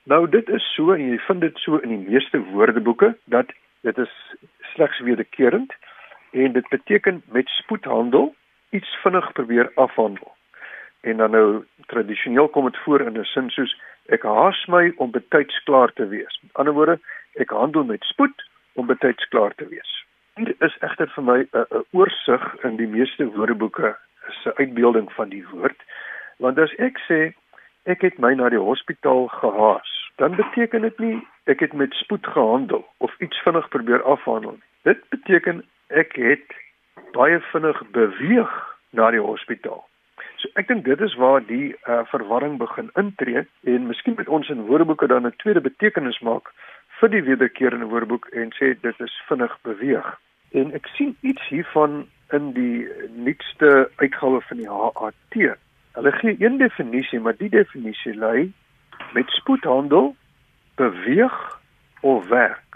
Nou 0.03 0.27
dit 0.29 0.49
is 0.49 0.67
so 0.75 0.91
en 0.95 1.09
jy 1.09 1.19
vind 1.27 1.41
dit 1.41 1.57
so 1.63 1.79
in 1.83 1.91
die 1.95 2.03
meeste 2.11 2.39
woordeboeke 2.51 3.15
dat 3.25 3.51
dit 3.87 3.97
is 3.97 4.13
slegs 4.73 4.99
wederkerend 4.99 5.73
en 6.31 6.51
dit 6.51 6.69
beteken 6.69 7.23
met 7.31 7.49
spoed 7.49 7.83
handel 7.83 8.33
iets 8.69 8.95
vinnig 9.03 9.31
probeer 9.31 9.71
afhandel. 9.75 10.35
En 11.01 11.17
dan 11.17 11.31
nou 11.31 11.65
tradisioneel 11.85 12.47
kom 12.47 12.65
dit 12.65 12.77
voor 12.77 13.01
in 13.01 13.19
'n 13.19 13.23
sin 13.23 13.49
soos 13.49 13.79
ek 14.05 14.23
haas 14.23 14.65
my 14.65 14.93
om 14.95 15.11
betyds 15.11 15.63
klaar 15.63 15.93
te 15.93 16.07
wees. 16.07 16.39
Met 16.41 16.53
ander 16.53 16.73
woorde, 16.73 16.99
ek 17.33 17.49
handel 17.49 17.83
met 17.83 18.03
spoed 18.03 18.49
om 18.73 18.85
betyds 18.85 19.27
klaar 19.27 19.55
te 19.55 19.67
wees. 19.67 20.05
Dit 20.35 20.61
is 20.61 20.77
egter 20.79 21.09
vir 21.15 21.23
my 21.23 21.39
'n 21.39 21.65
'n 21.71 21.85
oorsig 21.91 22.63
in 22.63 22.75
die 22.75 22.87
meeste 22.87 23.25
woordeboeke 23.25 23.97
'n 24.45 24.51
uitbeelding 24.55 25.13
van 25.13 25.29
die 25.29 25.45
woord. 25.51 25.79
Want 26.37 26.59
as 26.59 26.73
ek 26.75 26.99
sê 27.09 27.33
ek 27.85 28.01
het 28.01 28.17
my 28.17 28.33
na 28.33 28.49
die 28.49 28.59
hospitaal 28.59 29.27
gehaas, 29.27 30.11
dan 30.17 30.35
beteken 30.35 30.81
dit 30.81 30.99
nie 30.99 31.27
ek 31.45 31.59
het 31.59 31.73
met 31.73 31.93
spoed 31.93 32.27
gehandel 32.27 32.85
of 32.97 33.19
iets 33.19 33.41
vinnig 33.41 33.69
probeer 33.69 34.03
afhandel 34.03 34.51
nie. 34.51 34.67
Dit 34.83 35.09
beteken 35.09 35.63
ek 35.87 36.15
het 36.15 36.55
baie 37.13 37.39
vinnig 37.51 37.81
beweeg 37.91 38.51
na 38.89 39.11
die 39.11 39.21
hospitaal. 39.21 39.83
So 40.37 40.49
ek 40.59 40.67
dink 40.67 40.85
dit 40.85 41.01
is 41.01 41.15
waar 41.15 41.41
die 41.45 41.73
uh, 41.73 42.03
verwarring 42.11 42.57
begin 42.61 42.89
intree 42.99 43.45
en 43.63 43.87
miskien 43.87 44.17
met 44.17 44.27
ons 44.27 44.49
in 44.49 44.67
woordeboeke 44.69 45.07
dan 45.07 45.25
'n 45.25 45.33
tweede 45.37 45.61
betekenis 45.61 46.19
maak 46.19 46.53
vir 46.99 47.09
die 47.09 47.23
wederkerende 47.23 47.85
woordeboek 47.85 48.27
en 48.33 48.53
sê 48.57 48.73
dit 48.81 48.99
is 48.99 49.21
vinnig 49.29 49.57
beweeg. 49.61 50.07
En 50.51 50.73
ek 50.73 50.87
sien 50.95 51.17
iets 51.21 51.47
hiervan 51.49 52.07
in 52.31 52.53
die 52.53 52.87
nuutste 53.15 53.89
uitgawe 53.95 54.41
van 54.41 54.57
die 54.57 54.69
HAT. 54.69 55.35
Hulle 55.97 56.11
gee 56.11 56.35
een 56.39 56.57
definisie, 56.57 57.19
maar 57.19 57.37
die 57.37 57.49
definisie 57.49 58.15
lui 58.15 58.53
met 59.13 59.29
spoedhandel 59.29 60.15
beweeg 60.75 61.59
of 62.01 62.27
werk. 62.27 62.66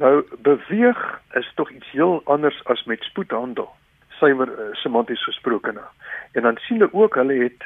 Nou 0.00 0.24
beweeg 0.38 1.20
is 1.32 1.52
tog 1.54 1.70
iets 1.70 1.90
heel 1.90 2.22
anders 2.24 2.64
as 2.64 2.84
met 2.84 3.02
spoedhandel. 3.02 3.68
Sywer 4.16 4.48
uh, 4.48 4.68
semanties 4.72 5.24
gesproke 5.24 5.72
nou. 5.72 5.86
En 6.32 6.42
dan 6.42 6.56
sien 6.56 6.78
hulle 6.80 6.92
ook 6.92 7.14
hulle 7.20 7.34
het 7.42 7.64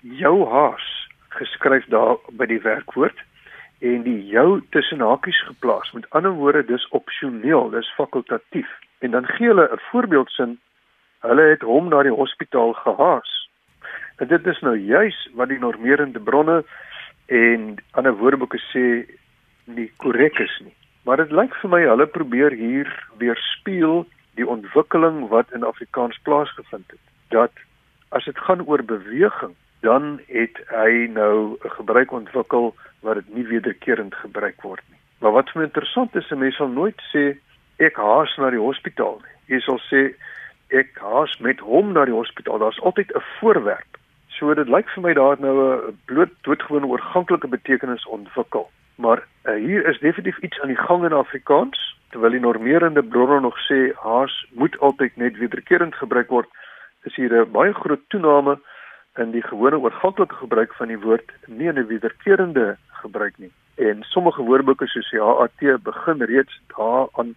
jou 0.00 0.48
haas 0.48 0.86
geskryf 1.28 1.84
daar 1.92 2.16
by 2.40 2.46
die 2.48 2.60
werkwoord 2.64 3.20
en 3.84 4.00
die 4.06 4.22
jou 4.26 4.62
tussen 4.70 5.04
hakies 5.04 5.40
geplaas. 5.44 5.90
Met 5.92 6.08
ander 6.16 6.32
woorde, 6.32 6.62
dis 6.64 6.86
opsioneel, 6.88 7.68
dis 7.74 7.90
fakultatief. 7.98 8.70
En 9.04 9.10
dan 9.10 9.26
gee 9.26 9.52
hulle 9.52 9.68
'n 9.72 9.82
voorbeeldsin. 9.90 10.56
Hulle 11.20 11.42
het 11.50 11.62
hom 11.62 11.88
na 11.88 12.02
die 12.02 12.16
hospitaal 12.16 12.72
gehaas. 12.72 13.50
En 14.16 14.28
dit 14.28 14.46
is 14.46 14.60
nou 14.60 14.76
juis 14.78 15.28
wat 15.34 15.48
die 15.48 15.58
normerende 15.58 16.20
bronne 16.20 16.64
en 17.26 17.76
ander 17.90 18.16
woordeboeke 18.16 18.60
sê 18.72 19.04
nie 19.64 19.92
korrek 19.96 20.38
is 20.38 20.60
nie. 20.64 20.76
Maar 21.04 21.16
dit 21.16 21.32
lyk 21.36 21.54
vir 21.60 21.70
my 21.70 21.80
hulle 21.84 22.06
probeer 22.06 22.54
hier 22.56 22.88
weerspieël 23.20 24.06
die 24.40 24.46
ontwikkeling 24.48 25.28
wat 25.28 25.52
in 25.52 25.64
Afrikaans 25.64 26.18
plaasgevind 26.22 26.90
het. 26.90 27.04
Dat 27.28 27.52
as 28.08 28.24
dit 28.24 28.38
gaan 28.38 28.64
oor 28.66 28.82
beweging, 28.82 29.52
dan 29.84 30.20
het 30.26 30.56
hy 30.72 31.08
nou 31.12 31.56
'n 31.60 31.70
gebruik 31.76 32.12
ontwikkel 32.12 32.74
wat 33.00 33.14
dit 33.14 33.34
nie 33.34 33.46
wederkerend 33.46 34.14
gebruik 34.14 34.62
word 34.62 34.82
nie. 34.90 35.00
Maar 35.20 35.32
wat 35.32 35.50
vir 35.50 35.60
my 35.60 35.66
interessant 35.66 36.16
is, 36.16 36.30
'n 36.30 36.38
mens 36.38 36.56
sal 36.56 36.68
nooit 36.68 37.00
sê 37.12 37.36
ek 37.76 37.96
haas 37.96 38.36
na 38.36 38.50
die 38.50 38.64
hospitaal 38.68 39.20
nie. 39.20 39.56
Jy 39.56 39.60
sal 39.60 39.80
sê 39.90 40.14
ek 40.68 40.98
haas 40.98 41.38
met 41.38 41.60
hom 41.60 41.92
na 41.92 42.04
die 42.04 42.14
hospitaal. 42.14 42.58
Daar's 42.58 42.80
altyd 42.80 43.12
'n 43.14 43.22
voorwerp. 43.40 43.98
So 44.28 44.54
dit 44.54 44.68
lyk 44.68 44.88
vir 44.88 45.02
my 45.02 45.12
daar 45.12 45.30
het 45.30 45.40
nou 45.40 45.56
'n 45.56 45.98
bloot 46.04 46.32
doodgewone 46.42 46.86
oorganklike 46.86 47.48
betekenis 47.48 48.06
ontwikkel. 48.06 48.70
Maar 48.96 49.26
uh, 49.44 49.54
hier 49.54 49.86
is 49.86 49.98
definitief 49.98 50.38
iets 50.38 50.60
aan 50.60 50.68
die 50.68 50.84
gang 50.86 51.04
in 51.04 51.12
Afrikaans 51.12 51.96
terwyl 52.10 52.30
die 52.30 52.40
normerende 52.40 53.02
bronne 53.02 53.40
nog 53.40 53.56
sê 53.66 53.90
haas 53.98 54.34
moet 54.54 54.78
altyd 54.78 55.16
net 55.16 55.38
wederkerend 55.38 55.94
gebruik 55.94 56.28
word. 56.30 56.48
Is 57.02 57.14
hier 57.14 57.34
'n 57.34 57.50
baie 57.50 57.74
groot 57.74 58.04
toename 58.08 58.58
in 59.18 59.30
die 59.30 59.42
gewone 59.42 59.78
oorganklike 59.78 60.34
gebruik 60.34 60.74
van 60.74 60.88
die 60.88 60.98
woord 60.98 61.32
nie 61.46 61.68
in 61.68 61.78
'n 61.78 61.86
wederkerende 61.86 62.76
gebruik 63.02 63.38
nie. 63.38 63.52
En 63.74 64.02
sommige 64.02 64.42
woordeboeke 64.42 64.86
soos 64.86 65.10
die 65.10 65.20
HAT 65.20 65.82
begin 65.82 66.22
reeds 66.22 66.60
daaraan 66.76 67.34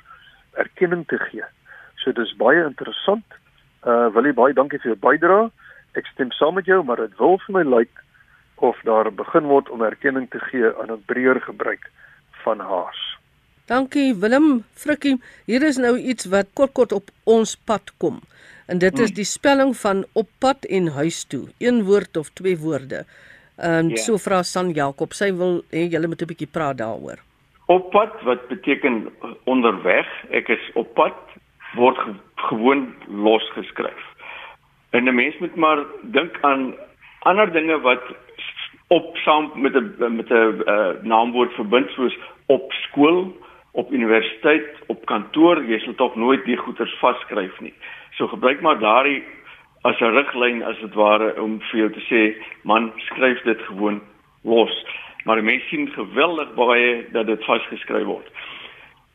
erkenning 0.54 1.08
te 1.08 1.18
gee. 1.18 1.44
So 1.96 2.12
dis 2.12 2.36
baie 2.36 2.64
interessant. 2.64 3.26
Uh 3.86 4.08
wil 4.14 4.26
jy 4.26 4.34
baie 4.34 4.54
dankie 4.54 4.80
vir 4.80 4.94
jou 4.94 5.00
bydrae. 5.00 5.50
Ek 5.94 6.06
stem 6.06 6.32
saam 6.32 6.54
met 6.54 6.66
jou, 6.66 6.84
maar 6.84 6.98
dit 6.98 7.18
wil 7.18 7.38
vir 7.46 7.54
my 7.54 7.64
lyk 7.78 8.04
of 8.58 8.80
daar 8.84 9.12
begin 9.14 9.46
word 9.46 9.70
om 9.70 9.82
erkenning 9.82 10.30
te 10.30 10.40
gee 10.40 10.74
aan 10.82 10.92
'n 10.92 11.04
breër 11.06 11.42
gebruik 11.42 11.92
van 12.44 12.60
haas. 12.60 13.18
Dankie 13.68 14.16
Willem 14.16 14.64
Frikkie. 14.74 15.18
Hier 15.46 15.64
is 15.64 15.78
nou 15.78 15.98
iets 15.98 16.26
wat 16.26 16.48
kort 16.54 16.72
kort 16.72 16.92
op 16.92 17.10
ons 17.24 17.56
pad 17.56 17.92
kom. 17.98 18.22
En 18.68 18.80
dit 18.80 19.00
is 19.00 19.10
hmm. 19.10 19.16
die 19.16 19.26
spelling 19.26 19.78
van 19.78 20.06
op 20.14 20.30
pad 20.40 20.66
en 20.66 20.88
huis 20.88 21.24
toe. 21.24 21.48
Een 21.60 21.84
woord 21.84 22.18
of 22.18 22.30
twee 22.30 22.58
woorde. 22.58 23.06
Ehm 23.58 23.74
um, 23.74 23.88
yeah. 23.88 23.98
so 23.98 24.18
vra 24.18 24.44
San 24.44 24.72
Jakob. 24.72 25.14
Sy 25.14 25.32
wil 25.34 25.64
hê 25.72 25.88
julle 25.92 26.08
moet 26.08 26.22
'n 26.22 26.32
bietjie 26.32 26.52
praat 26.52 26.78
daaroor. 26.78 27.20
Op 27.66 27.92
pad 27.92 28.22
wat 28.24 28.48
beteken 28.48 29.10
onderweg. 29.44 30.08
Ek 30.30 30.48
is 30.48 30.72
op 30.74 30.94
pad 30.94 31.18
word 31.76 31.98
ge 31.98 32.14
gewoon 32.36 32.94
los 33.08 33.52
geskryf. 33.52 34.04
En 34.90 35.04
'n 35.04 35.16
mens 35.16 35.38
moet 35.40 35.56
maar 35.56 35.84
dink 36.02 36.38
aan 36.42 36.76
ander 37.20 37.52
dinge 37.52 37.80
wat 37.80 38.04
op 38.88 39.18
saam 39.18 39.52
met 39.56 39.76
'n 39.76 40.16
met 40.16 40.30
'n 40.30 40.64
uh, 40.66 40.90
naamwoord 41.02 41.54
verbind 41.54 41.90
soos 41.90 42.18
op 42.46 42.72
skool, 42.72 43.38
op 43.72 43.92
universiteit, 43.92 44.68
op 44.88 45.06
kantoor, 45.06 45.64
jy 45.64 45.80
sal 45.80 45.96
tog 45.96 46.16
nooit 46.16 46.46
die 46.46 46.58
goeters 46.58 46.94
vaskryf 47.00 47.60
nie. 47.60 47.74
So 48.12 48.28
gebruik 48.28 48.62
maar 48.62 48.80
daardie 48.80 49.24
as 49.82 50.00
'n 50.00 50.16
riglyn 50.16 50.64
as 50.64 50.80
dit 50.80 50.94
ware 50.94 51.42
om 51.42 51.60
vir 51.62 51.80
jou 51.80 51.92
te 51.92 52.06
sê, 52.10 52.36
man, 52.64 52.92
skryf 52.98 53.42
dit 53.42 53.62
gewoon 53.62 54.02
los. 54.44 54.86
Maar 55.24 55.44
mense 55.44 55.68
sien 55.68 55.88
geweldig 55.92 56.54
baie 56.54 57.06
dat 57.12 57.26
dit 57.26 57.46
vasgeskryf 57.46 58.06
word. 58.06 58.28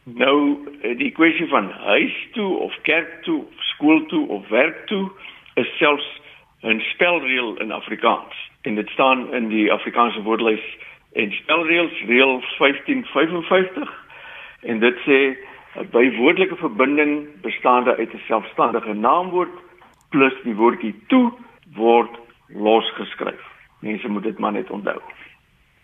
Nou 0.05 0.59
die 0.97 1.11
kwessie 1.11 1.49
van 1.49 1.71
huis 1.71 2.29
toe 2.33 2.57
of 2.59 2.75
kerk 2.83 3.23
toe, 3.23 3.45
skool 3.57 4.07
toe 4.07 4.29
of 4.29 4.49
werk 4.49 4.87
toe 4.87 5.11
is 5.55 5.77
selfs 5.79 6.21
'n 6.63 6.81
spelreël 6.81 7.59
in 7.61 7.73
Afrikaans 7.73 8.51
en 8.63 8.75
dit 8.75 8.89
staan 8.89 9.35
in 9.35 9.49
die 9.49 9.73
Afrikaanse 9.73 10.23
woordelys 10.23 10.65
en 11.13 11.33
spelreëls 11.33 12.03
reël 12.07 12.41
1555 12.59 13.91
en 14.61 14.79
dit 14.79 14.97
sê 15.07 15.37
'n 15.81 15.89
bywoordelike 15.91 16.57
verbinding 16.57 17.27
bestaande 17.41 17.97
uit 17.97 18.13
'n 18.15 18.23
selfstandige 18.27 18.95
naamwoord 18.95 19.57
plus 20.11 20.35
die 20.45 20.55
woordjie 20.55 20.95
toe 21.09 21.33
word 21.75 22.11
losgeskryf. 22.49 23.43
Mense 23.81 24.09
moet 24.09 24.23
dit 24.23 24.39
maar 24.39 24.53
net 24.53 24.71
onthou. 24.71 25.01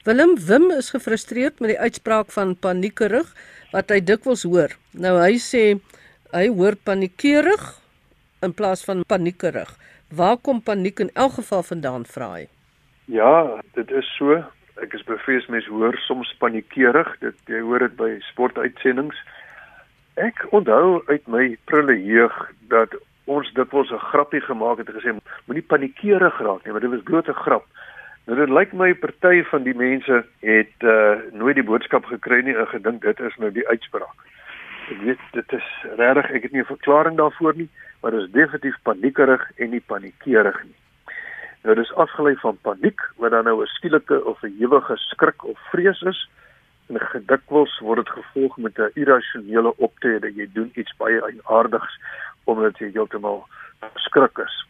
Willem 0.05 0.37
Wim 0.47 0.71
is 0.71 0.91
gefrustreerd 0.91 1.59
met 1.61 1.69
die 1.69 1.79
uitspraak 1.79 2.31
van 2.31 2.57
paniekerig 2.57 3.35
wat 3.73 3.91
hy 3.91 4.01
dikwels 4.01 4.43
hoor. 4.43 4.77
Nou 4.93 5.19
hy 5.21 5.35
sê 5.43 5.65
hy 6.33 6.47
hoor 6.49 6.77
paniekerig 6.85 7.65
in 8.43 8.55
plaas 8.55 8.85
van 8.85 9.03
paniekerig. 9.09 9.69
Waar 10.09 10.37
kom 10.37 10.63
paniek 10.63 10.99
in 10.99 11.11
elk 11.13 11.33
geval 11.33 11.63
vandaan 11.63 12.07
vra 12.07 12.31
hy? 12.33 12.47
Ja, 13.05 13.61
dit 13.73 13.91
is 13.91 14.09
so. 14.17 14.39
Ek 14.81 14.95
is 14.97 15.05
bevrees 15.05 15.47
mense 15.53 15.69
hoor 15.69 15.97
soms 16.07 16.31
paniekerig. 16.41 17.11
Dit 17.21 17.37
jy 17.53 17.61
hoor 17.61 17.85
dit 17.85 17.97
by 17.99 18.15
sportuitsendings. 18.31 19.19
Ek 20.17 20.47
onthou 20.57 21.03
uit 21.11 21.29
my 21.29 21.43
prille 21.69 21.99
jeug 22.01 22.35
dat 22.73 22.97
ons 23.29 23.51
dikwels 23.53 23.93
'n 23.93 24.07
grappie 24.13 24.41
gemaak 24.41 24.79
het 24.79 24.89
en 24.89 24.97
gesê 24.97 25.13
moenie 25.45 25.67
paniekerig 25.73 26.41
raak 26.41 26.65
nie, 26.65 26.73
want 26.73 26.83
dit 26.83 26.91
was 26.91 27.05
bloot 27.05 27.29
'n 27.29 27.43
grap. 27.45 27.67
Nou 28.27 28.39
dit 28.39 28.49
lyk 28.49 28.73
my 28.73 28.95
party 28.95 29.45
van 29.45 29.63
die 29.63 29.75
mense 29.75 30.25
het 30.41 30.77
uh 30.81 31.21
nooit 31.33 31.55
die 31.55 31.69
boodskap 31.71 32.05
gekry 32.05 32.41
nie 32.43 32.57
en 32.57 32.67
gedink 32.67 33.03
dit 33.03 33.21
is 33.21 33.37
nou 33.37 33.53
die 33.53 33.69
uitspraak. 33.69 34.17
Ek 34.91 35.01
weet 35.05 35.21
dit 35.33 35.53
is 35.53 35.69
regtig, 35.97 36.31
ek 36.31 36.43
het 36.43 36.53
nie 36.53 36.61
'n 36.61 36.75
verklaring 36.77 37.17
daarvoor 37.17 37.57
nie 37.57 37.69
maar 38.01 38.11
dit 38.11 38.21
is 38.21 38.31
definitief 38.31 38.77
paniekerig 38.83 39.51
en 39.57 39.71
nie 39.71 39.83
paniekerig 39.87 40.63
nie. 40.65 40.77
Nou 41.63 41.75
dis 41.75 41.95
afgelei 41.95 42.37
van 42.37 42.59
paniek 42.63 43.01
wat 43.17 43.31
dan 43.31 43.45
nou 43.45 43.63
'n 43.63 43.67
skielike 43.67 44.25
of 44.25 44.43
'n 44.43 44.57
ewige 44.61 44.97
skrik 44.97 45.45
of 45.45 45.59
vrees 45.71 46.03
is 46.03 46.29
en 46.89 47.01
gedikwels 47.01 47.79
word 47.79 48.05
dit 48.05 48.15
gevolg 48.15 48.57
met 48.57 48.79
'n 48.79 48.91
irrasionele 48.95 49.77
optrede. 49.77 50.35
Jy 50.35 50.49
doen 50.53 50.71
iets 50.75 50.97
baie 50.97 51.21
aardigs 51.45 51.99
omdat 52.45 52.79
jy 52.79 52.91
heeltemal 52.93 53.47
skrik 53.95 54.39
is. 54.39 54.67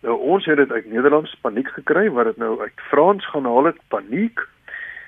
Nou 0.00 0.18
ons 0.18 0.44
het 0.44 0.56
dit 0.56 0.70
uit 0.72 0.86
Nederlands 0.86 1.34
paniek 1.40 1.68
gekry 1.68 2.10
wat 2.10 2.24
dit 2.24 2.36
nou 2.36 2.60
uit 2.60 2.80
Frans 2.88 3.26
gaan 3.30 3.44
haal 3.44 3.64
het 3.64 3.80
paniek 3.88 4.40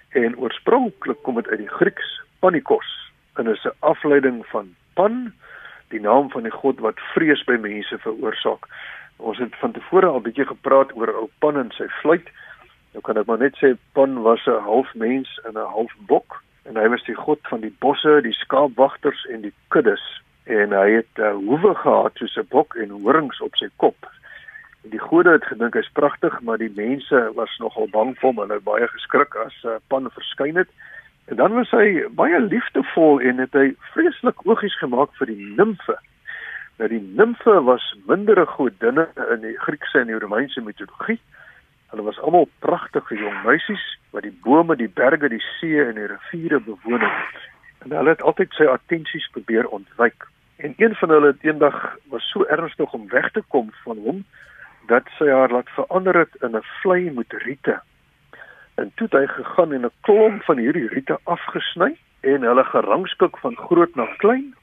en 0.09 0.37
oorspronklik 0.37 1.23
kom 1.23 1.35
dit 1.35 1.49
uit 1.49 1.59
die 1.59 1.75
Grieks 1.81 2.21
panikos 2.39 3.13
en 3.35 3.47
is 3.47 3.65
'n 3.65 3.77
afleiding 3.79 4.47
van 4.47 4.75
pan 4.95 5.33
die 5.93 6.01
naam 6.01 6.31
van 6.33 6.49
die 6.49 6.55
God 6.55 6.81
wat 6.81 7.01
vrees 7.15 7.45
by 7.49 7.59
mense 7.61 7.99
veroorsaak. 8.05 8.69
Ons 9.23 9.39
het 9.39 9.55
van 9.61 9.73
tevore 9.77 10.09
al 10.09 10.25
bietjie 10.25 10.49
gepraat 10.49 10.95
oor 10.97 11.13
ou 11.15 11.29
Pan 11.45 11.61
en 11.61 11.71
sy 11.77 11.87
fluit. 12.01 12.29
Nou 12.93 13.05
kan 13.07 13.21
ek 13.21 13.29
maar 13.29 13.41
net 13.45 13.57
sê 13.61 13.75
Pan 13.97 14.23
was 14.27 14.47
'n 14.47 14.65
half 14.69 14.95
mens 14.95 15.29
en 15.45 15.55
'n 15.55 15.71
half 15.77 15.93
bok 16.09 16.43
en 16.65 16.77
hy 16.77 16.89
was 16.89 17.05
die 17.05 17.15
god 17.15 17.41
van 17.51 17.61
die 17.61 17.75
bosse, 17.79 18.21
die 18.23 18.37
skaapwagters 18.37 19.25
en 19.31 19.41
die 19.43 19.55
kuddes 19.69 20.05
en 20.45 20.73
hy 20.75 20.89
het 20.91 21.19
uh, 21.19 21.35
hoewe 21.35 21.75
gehad 21.75 22.19
soos 22.19 22.37
'n 22.37 22.47
bok 22.51 22.75
en 22.75 22.91
horings 22.91 23.41
op 23.41 23.57
sy 23.57 23.69
kop. 23.77 23.97
En 24.85 24.91
die 24.91 24.99
gode 24.99 25.31
het 25.31 25.45
gedink 25.45 25.75
hy's 25.75 25.93
pragtig, 25.93 26.41
maar 26.41 26.59
die 26.59 26.73
mense 26.75 27.31
was 27.35 27.59
nogal 27.59 27.87
bang 27.91 28.19
vir 28.19 28.29
hom. 28.29 28.39
Hulle 28.43 28.59
het 28.59 28.65
baie 28.65 28.89
geskrik 28.89 29.35
as 29.37 29.55
uh, 29.65 29.79
Pan 29.89 30.11
verskyn 30.11 30.57
het. 30.57 30.69
En 31.33 31.39
dan 31.39 31.53
was 31.53 31.71
hy 31.73 32.05
baie 32.13 32.41
liefdevol 32.41 33.23
en 33.25 33.39
het 33.41 33.55
hy 33.57 33.71
vreeslik 33.95 34.43
oogies 34.45 34.75
gemaak 34.77 35.15
vir 35.17 35.31
die 35.31 35.47
nimfe. 35.57 35.95
Nou 36.77 36.89
die 36.93 37.01
nimfe 37.21 37.55
was 37.65 37.87
mindere 38.05 38.43
godinne 38.51 39.07
in 39.33 39.41
die 39.41 39.55
Griekse 39.63 40.03
en 40.03 40.11
die 40.13 40.19
Romeinse 40.21 40.61
mitologie. 40.61 41.17
Hulle 41.89 42.05
was 42.05 42.19
almal 42.21 42.45
pragtige 42.67 43.17
jong 43.17 43.39
meisies 43.47 43.85
wat 44.13 44.27
die 44.29 44.35
bome, 44.45 44.77
die 44.77 44.91
berge, 44.93 45.31
die 45.33 45.41
see 45.55 45.81
en 45.81 45.97
die 45.97 46.11
riviere 46.11 46.61
bewoon 46.67 47.01
het. 47.01 47.41
En 47.87 47.97
hulle 47.97 48.13
het 48.13 48.25
altyd 48.29 48.53
sy 48.59 48.69
attensies 48.69 49.31
probeer 49.33 49.71
ontwyk. 49.73 50.29
En 50.61 50.77
een 50.77 50.99
van 51.01 51.17
hulle 51.17 51.33
eendag 51.41 51.79
was 52.13 52.29
so 52.35 52.45
ernstig 52.45 52.93
om 52.93 53.09
weg 53.09 53.33
te 53.33 53.45
kom 53.57 53.73
van 53.87 54.05
hom 54.05 54.21
dat 54.93 55.09
sy 55.17 55.33
haar 55.33 55.57
laat 55.57 55.73
verander 55.79 56.21
het 56.27 56.37
in 56.45 56.61
'n 56.61 56.69
vlei 56.83 57.09
met 57.09 57.33
riete 57.47 57.81
En 58.75 58.93
toe 58.95 59.09
het 59.11 59.21
hy 59.21 59.27
gegaan 59.27 59.73
en 59.73 59.85
'n 59.85 59.97
klomp 60.01 60.43
van 60.43 60.59
hierdie 60.59 60.89
riete 60.89 61.19
afgesny 61.25 61.97
en 62.21 62.43
hulle 62.43 62.65
gerangskik 62.65 63.39
van 63.39 63.57
groot 63.57 63.95
na 63.95 64.07
klein. 64.17 64.55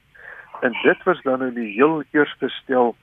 En 0.61 0.73
dit 0.83 1.03
was 1.03 1.21
dan 1.21 1.43
in 1.43 1.53
die 1.53 1.73
heel 1.73 2.03
eerste 2.11 2.49
stel 2.49 2.95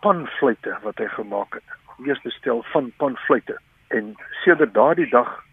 panfluite 0.00 0.78
wat 0.82 0.98
hy 0.98 1.06
gemaak 1.06 1.54
het. 1.54 1.68
Die 1.96 2.06
eerste 2.06 2.30
stel 2.30 2.62
van 2.72 2.92
panfluite. 2.96 3.58
En 3.88 4.14
sedert 4.44 4.74
daardie 4.74 5.08
dag 5.08 5.44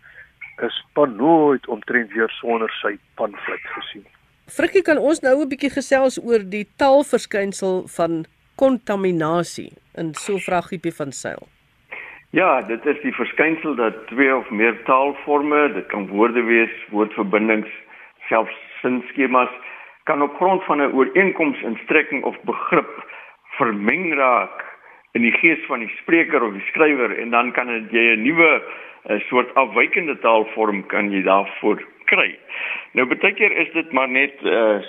is 0.62 0.86
pan 0.94 1.16
nooit 1.16 1.68
omtrent 1.68 2.12
weer 2.12 2.30
sonder 2.30 2.72
sy 2.82 2.98
panfluit 3.16 3.68
gesien. 3.76 4.06
Frikkie 4.50 4.82
kan 4.82 4.98
ons 4.98 5.20
nou 5.20 5.42
'n 5.42 5.50
bietjie 5.50 5.70
gesels 5.70 6.20
oor 6.24 6.44
die 6.50 6.68
taalverskynsel 6.76 7.88
van 7.88 8.26
kontaminasie 8.56 9.74
in 9.94 10.14
so 10.14 10.34
'n 10.34 10.40
vragiepie 10.40 10.94
van 10.94 11.12
seil. 11.12 11.48
Ja, 12.32 12.62
dit 12.62 12.86
is 12.86 13.00
die 13.02 13.14
verskynsel 13.14 13.74
dat 13.76 14.08
twee 14.08 14.36
of 14.36 14.50
meer 14.50 14.76
taalforme, 14.86 15.72
dit 15.74 15.86
kan 15.90 16.08
woorde 16.08 16.44
wees, 16.46 16.74
woordverbindings, 16.94 17.70
selfs 18.28 18.58
sinskemas 18.82 19.50
kan 20.04 20.22
op 20.22 20.36
grond 20.36 20.64
van 20.64 20.82
'n 20.82 20.94
ooreenkoms 20.94 21.62
in 21.62 21.80
strekking 21.84 22.24
of 22.24 22.38
begrip 22.42 22.92
vermeng 23.58 24.14
raak 24.14 24.66
in 25.12 25.22
die 25.22 25.32
gees 25.32 25.66
van 25.66 25.80
die 25.80 25.96
spreker 26.02 26.44
of 26.44 26.54
die 26.54 26.68
skrywer 26.70 27.18
en 27.18 27.30
dan 27.30 27.52
kan 27.52 27.68
jy 27.92 28.06
'n 28.16 28.22
nuwe 28.22 28.62
'n 29.10 29.20
soort 29.30 29.54
afwykende 29.56 30.20
taalvorm 30.20 30.86
kan 30.86 31.12
jy 31.12 31.24
daarvoor 31.24 31.82
kry. 32.06 32.40
Nou 32.94 33.06
baie 33.06 33.34
keer 33.34 33.52
is 33.52 33.72
dit 33.74 33.92
maar 33.92 34.10
net 34.10 34.42
'n 34.42 34.48
uh, 34.48 34.76
eh, 34.76 34.84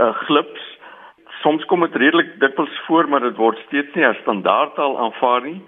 uh, 0.00 0.14
glips. 0.14 0.78
Soms 1.42 1.64
kom 1.64 1.80
dit 1.80 1.94
redelik 1.94 2.40
dikwels 2.40 2.80
voor, 2.86 3.08
maar 3.08 3.20
dit 3.20 3.36
word 3.36 3.58
steeds 3.58 3.94
nie 3.94 4.06
as 4.06 4.16
standaardtaal 4.16 4.98
aanvaar 4.98 5.42
nie. 5.42 5.62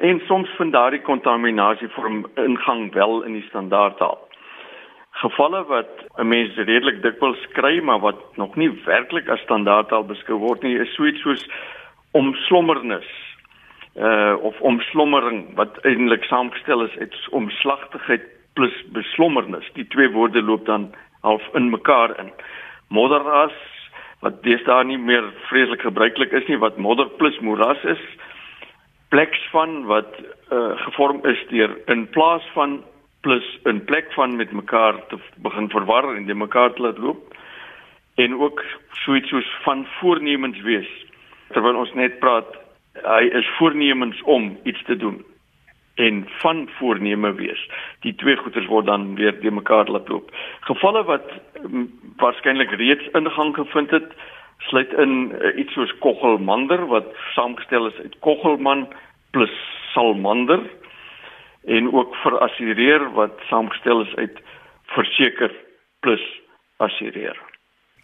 En 0.00 0.20
soms 0.26 0.48
vind 0.56 0.72
daardie 0.72 1.00
kontaminasie 1.00 1.88
vorm 1.88 2.26
ingang 2.34 2.92
wel 2.92 3.22
in 3.22 3.32
die 3.32 3.46
standaardtaal. 3.48 4.18
Gevalle 5.10 5.64
wat 5.64 5.88
'n 6.16 6.28
mens 6.28 6.54
redelik 6.54 7.02
dikwels 7.02 7.46
kry, 7.52 7.80
maar 7.80 8.00
wat 8.00 8.36
nog 8.36 8.56
nie 8.56 8.70
werklik 8.84 9.28
as 9.28 9.40
standaardtaal 9.40 10.04
beskou 10.04 10.38
word 10.38 10.62
nie, 10.62 10.78
is 10.78 10.94
so 10.94 11.04
iets 11.04 11.20
soos 11.20 11.48
omslommernis 12.10 13.08
uh 13.96 14.36
of 14.40 14.60
omslommering 14.60 15.54
wat 15.54 15.78
eintlik 15.82 16.24
saamgestel 16.24 16.84
is 16.84 16.96
uit 16.98 17.28
omslagtigheid 17.30 18.22
plus 18.52 18.84
beslommernis. 18.92 19.70
Die 19.72 19.86
twee 19.86 20.10
woorde 20.10 20.42
loop 20.42 20.66
dan 20.66 20.94
half 21.20 21.42
in 21.54 21.70
mekaar 21.70 22.18
in. 22.18 22.32
Modderas 22.88 23.56
wat 24.20 24.42
deesdae 24.42 24.84
nie 24.84 24.98
meer 24.98 25.24
vreeslik 25.48 25.80
gebruiklik 25.80 26.32
is 26.32 26.46
nie 26.46 26.58
wat 26.58 26.76
modder 26.76 27.08
plus 27.20 27.38
moeras 27.40 27.84
is. 27.84 28.02
Pleks 29.16 29.48
van 29.50 29.86
wat 29.88 30.12
uh 30.52 30.76
gevorm 30.76 31.22
is 31.24 31.40
deur 31.48 31.70
in 31.88 32.02
plaas 32.12 32.44
van 32.52 32.82
plus 33.24 33.46
in 33.64 33.84
plek 33.84 34.12
van 34.12 34.36
met 34.36 34.52
mekaar 34.52 34.98
te 35.08 35.16
begin 35.36 35.70
verwar 35.72 36.08
en 36.16 36.26
die 36.28 36.34
mekaar 36.34 36.72
te 36.72 36.82
laat 36.82 36.98
loop. 36.98 37.32
En 38.14 38.34
ook 38.36 38.60
so 38.92 39.14
iets 39.14 39.32
soos 39.32 39.48
van 39.62 39.86
voornemens 40.00 40.60
wees. 40.60 40.90
Terwyl 41.48 41.80
ons 41.80 41.94
net 41.94 42.18
praat 42.18 42.58
hy 43.06 43.22
is 43.40 43.48
voornemens 43.56 44.20
om 44.22 44.58
iets 44.68 44.84
te 44.84 44.96
doen 44.96 45.24
en 45.94 46.28
van 46.44 46.68
voorneme 46.76 47.32
wees. 47.40 47.64
Die 48.04 48.14
twee 48.20 48.36
goeters 48.36 48.68
word 48.68 48.86
dan 48.86 49.14
weer 49.14 49.40
de 49.40 49.50
mekaar 49.50 49.88
laat 49.88 50.12
loop. 50.12 50.28
Gevalle 50.68 51.04
wat 51.08 51.32
um, 51.64 51.88
waarskynlik 52.20 52.76
reeds 52.76 53.08
ingang 53.16 53.56
gevind 53.56 53.96
het, 53.96 54.12
sluit 54.68 54.92
in 54.92 55.32
uh, 55.32 55.56
iets 55.56 55.72
soos 55.72 55.98
koggelmander 56.04 56.86
wat 56.92 57.08
saamgestel 57.32 57.86
is 57.86 58.04
uit 58.04 58.18
koggelman 58.18 58.88
plus 59.36 59.52
salmander 59.92 60.62
en 61.76 61.92
ook 61.92 62.14
verassureer 62.22 63.10
wat 63.18 63.36
saamgestel 63.50 64.00
is 64.06 64.14
uit 64.16 64.40
verseker 64.96 65.52
plus 66.00 66.24
assureer. 66.76 67.36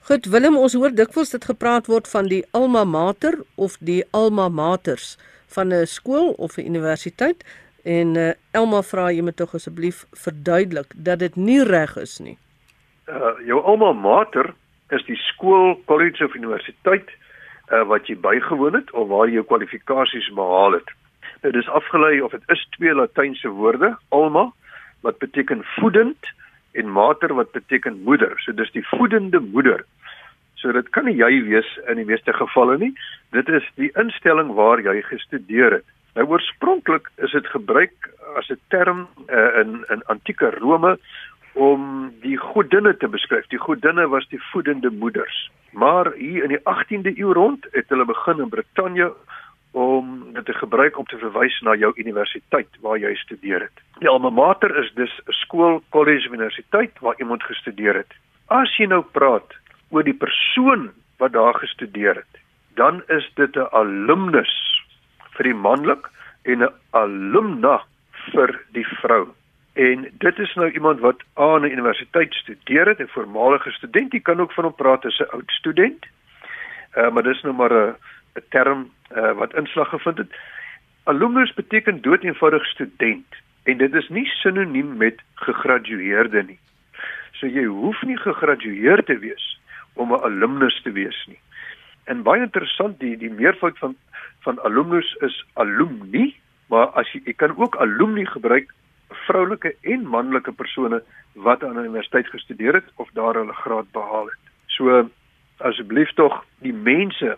Goed 0.02 0.26
Willem, 0.26 0.58
ons 0.58 0.74
hoor 0.76 0.92
dikwels 0.92 1.32
dit 1.32 1.44
gepraat 1.46 1.88
word 1.88 2.10
van 2.10 2.28
die 2.28 2.42
alma 2.58 2.82
mater 2.84 3.38
of 3.56 3.78
die 3.80 4.02
alma 4.10 4.48
maters 4.52 5.14
van 5.54 5.72
'n 5.72 5.86
skool 5.86 6.34
of 6.36 6.58
'n 6.58 6.66
universiteit 6.66 7.44
en 7.84 8.16
uh, 8.16 8.30
Elma 8.52 8.82
vra 8.82 9.10
jy 9.10 9.22
moet 9.26 9.36
tog 9.36 9.54
asseblief 9.54 10.04
verduidelik 10.24 10.92
dat 10.94 11.18
dit 11.18 11.36
nie 11.36 11.62
reg 11.64 11.96
is 11.96 12.18
nie. 12.18 12.36
Uh 13.08 13.34
jou 13.46 13.60
alma 13.62 13.92
mater 13.92 14.54
is 14.90 15.04
die 15.04 15.16
skool, 15.16 15.80
college 15.86 16.24
of 16.24 16.34
universiteit 16.34 17.08
uh 17.72 17.82
wat 17.88 18.06
jy 18.06 18.16
bygewoon 18.16 18.74
het 18.74 18.92
of 18.92 19.08
waar 19.08 19.26
jy 19.26 19.40
jou 19.40 19.44
kwalifikasies 19.44 20.30
behaal 20.34 20.72
het. 20.78 20.90
Dit 21.42 21.54
is 21.58 21.68
afgelei 21.68 22.20
of 22.22 22.30
dit 22.30 22.42
is 22.54 22.66
twee 22.76 22.94
latynse 22.94 23.48
woorde, 23.48 23.96
alma 24.08 24.52
wat 25.02 25.18
beteken 25.18 25.64
voedend 25.76 26.30
en 26.72 26.92
mater 26.92 27.34
wat 27.34 27.50
beteken 27.52 28.02
moeder. 28.02 28.36
So 28.40 28.54
dis 28.54 28.70
die 28.70 28.86
voedende 28.88 29.40
moeder. 29.40 29.82
So 30.54 30.72
dit 30.72 30.88
kan 30.94 31.08
nie 31.10 31.16
jy 31.18 31.42
wees 31.48 31.68
in 31.90 31.98
die 31.98 32.06
meeste 32.06 32.32
gevalle 32.32 32.78
nie. 32.78 32.92
Dit 33.34 33.50
is 33.50 33.66
die 33.80 33.90
instelling 33.98 34.54
waar 34.54 34.80
jy 34.80 35.00
gestudeer 35.08 35.80
het. 35.80 35.88
Nou 36.14 36.28
oorspronklik 36.30 37.10
is 37.24 37.34
dit 37.34 37.46
gebruik 37.50 38.10
as 38.38 38.50
'n 38.50 38.60
term 38.68 39.08
uh, 39.26 39.58
in 39.60 39.84
in 39.90 40.02
antieke 40.06 40.50
Rome 40.60 40.98
om 41.52 42.12
die 42.22 42.36
godinne 42.36 42.96
te 42.96 43.08
beskryf. 43.08 43.46
Die 43.46 43.58
godinne 43.58 44.08
was 44.08 44.28
die 44.28 44.42
voedende 44.52 44.90
moeders. 44.90 45.50
Maar 45.72 46.12
hier 46.12 46.42
in 46.44 46.54
die 46.54 46.62
18de 46.64 47.18
eeu 47.18 47.32
rond 47.32 47.66
het 47.72 47.88
hulle 47.88 48.04
begin 48.04 48.40
in 48.40 48.48
Brittanje 48.48 49.12
om 49.72 50.32
dit 50.32 50.44
te 50.44 50.52
gebruik 50.52 50.98
om 50.98 51.06
te 51.06 51.18
verwys 51.18 51.60
na 51.60 51.74
jou 51.74 51.92
universiteit 51.96 52.68
waar 52.80 52.98
jy 52.98 53.14
studeer 53.16 53.60
het. 53.60 53.84
Die 54.00 54.08
alma 54.08 54.30
mater 54.30 54.76
is 54.84 54.92
dus 54.94 55.12
'n 55.26 55.32
skool, 55.32 55.82
kollege, 55.88 56.28
universiteit 56.28 56.98
waar 57.00 57.14
iemand 57.18 57.42
gestudeer 57.42 57.94
het. 57.94 58.12
As 58.48 58.76
jy 58.76 58.86
nou 58.86 59.02
praat 59.02 59.56
oor 59.90 60.04
die 60.04 60.16
persoon 60.16 60.90
wat 61.18 61.32
daar 61.32 61.54
gestudeer 61.54 62.14
het, 62.14 62.42
dan 62.74 63.02
is 63.08 63.30
dit 63.34 63.56
'n 63.56 63.68
alumnus 63.72 64.54
vir 65.36 65.44
die 65.44 65.54
manlik 65.54 66.10
en 66.44 66.62
'n 66.62 66.74
alumna 66.90 67.82
vir 68.32 68.60
die 68.72 68.86
vrou. 68.86 69.28
En 69.72 70.08
dit 70.18 70.38
is 70.38 70.54
nou 70.54 70.70
iemand 70.70 71.00
wat 71.00 71.22
aan 71.34 71.62
'n 71.62 71.72
universiteit 71.72 72.34
studeer 72.34 72.86
het, 72.86 73.00
'n 73.00 73.08
voormalige 73.08 73.70
student, 73.70 74.12
jy 74.12 74.20
kan 74.20 74.40
ook 74.40 74.52
van 74.52 74.64
hom 74.64 74.74
praat 74.74 75.04
as 75.04 75.18
'n 75.18 75.32
oud 75.32 75.50
student. 75.50 76.06
Uh, 76.96 77.10
maar 77.10 77.22
dis 77.22 77.42
nou 77.42 77.54
maar 77.54 77.72
'n 77.72 77.96
'n 78.34 78.44
term 78.48 78.90
uh, 79.16 79.32
wat 79.32 79.54
inslag 79.54 79.88
gevind 79.88 80.18
het. 80.18 80.32
Alumnus 81.04 81.54
beteken 81.54 82.00
doeteenvoudig 82.00 82.66
student 82.66 83.26
en 83.62 83.76
dit 83.76 83.94
is 83.94 84.08
nie 84.08 84.26
sinoniem 84.26 84.96
met 84.96 85.20
gegradueerde 85.34 86.42
nie. 86.42 86.58
So 87.32 87.46
jy 87.46 87.64
hoef 87.64 88.02
nie 88.02 88.16
gegradueer 88.16 89.04
te 89.04 89.18
wees 89.18 89.60
om 89.94 90.12
'n 90.12 90.22
alumnus 90.22 90.82
te 90.82 90.92
wees 90.92 91.24
nie. 91.26 91.40
En 92.04 92.22
baie 92.22 92.40
interessant 92.40 93.00
die 93.00 93.16
die 93.16 93.30
meervoud 93.30 93.78
van 93.78 93.96
van 94.42 94.60
alumnus 94.60 95.14
is 95.20 95.44
alumni, 95.54 96.34
maar 96.66 96.86
as 96.86 97.12
jy 97.12 97.20
jy 97.24 97.32
kan 97.32 97.56
ook 97.56 97.76
alumni 97.76 98.24
gebruik 98.26 98.72
vroulike 99.26 99.74
en 99.82 100.06
manlike 100.06 100.52
persone 100.52 101.02
wat 101.34 101.64
aan 101.64 101.76
'n 101.76 101.84
universiteit 101.84 102.26
gestudeer 102.26 102.74
het 102.74 102.88
of 102.96 103.10
daar 103.12 103.34
hulle 103.34 103.52
graad 103.52 103.90
behaal 103.92 104.26
het. 104.26 104.42
So 104.66 105.10
asseblief 105.56 106.10
tog 106.12 106.44
die 106.58 106.72
mense 106.72 107.36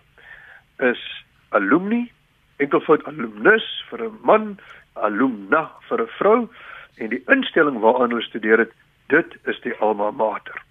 is 0.79 1.01
alumni, 1.49 2.11
enkelvoud 2.57 3.03
alumnus 3.05 3.65
vir 3.89 4.05
'n 4.05 4.17
man, 4.23 4.59
alumna 4.93 5.71
vir 5.89 6.01
'n 6.01 6.07
vrou 6.17 6.49
en 6.97 7.09
die 7.09 7.23
instelling 7.27 7.79
waaraan 7.79 8.09
hulle 8.09 8.21
studeer 8.21 8.57
het, 8.57 8.71
dit 9.07 9.35
is 9.45 9.59
die 9.61 9.73
alma 9.79 10.11
mater. 10.11 10.61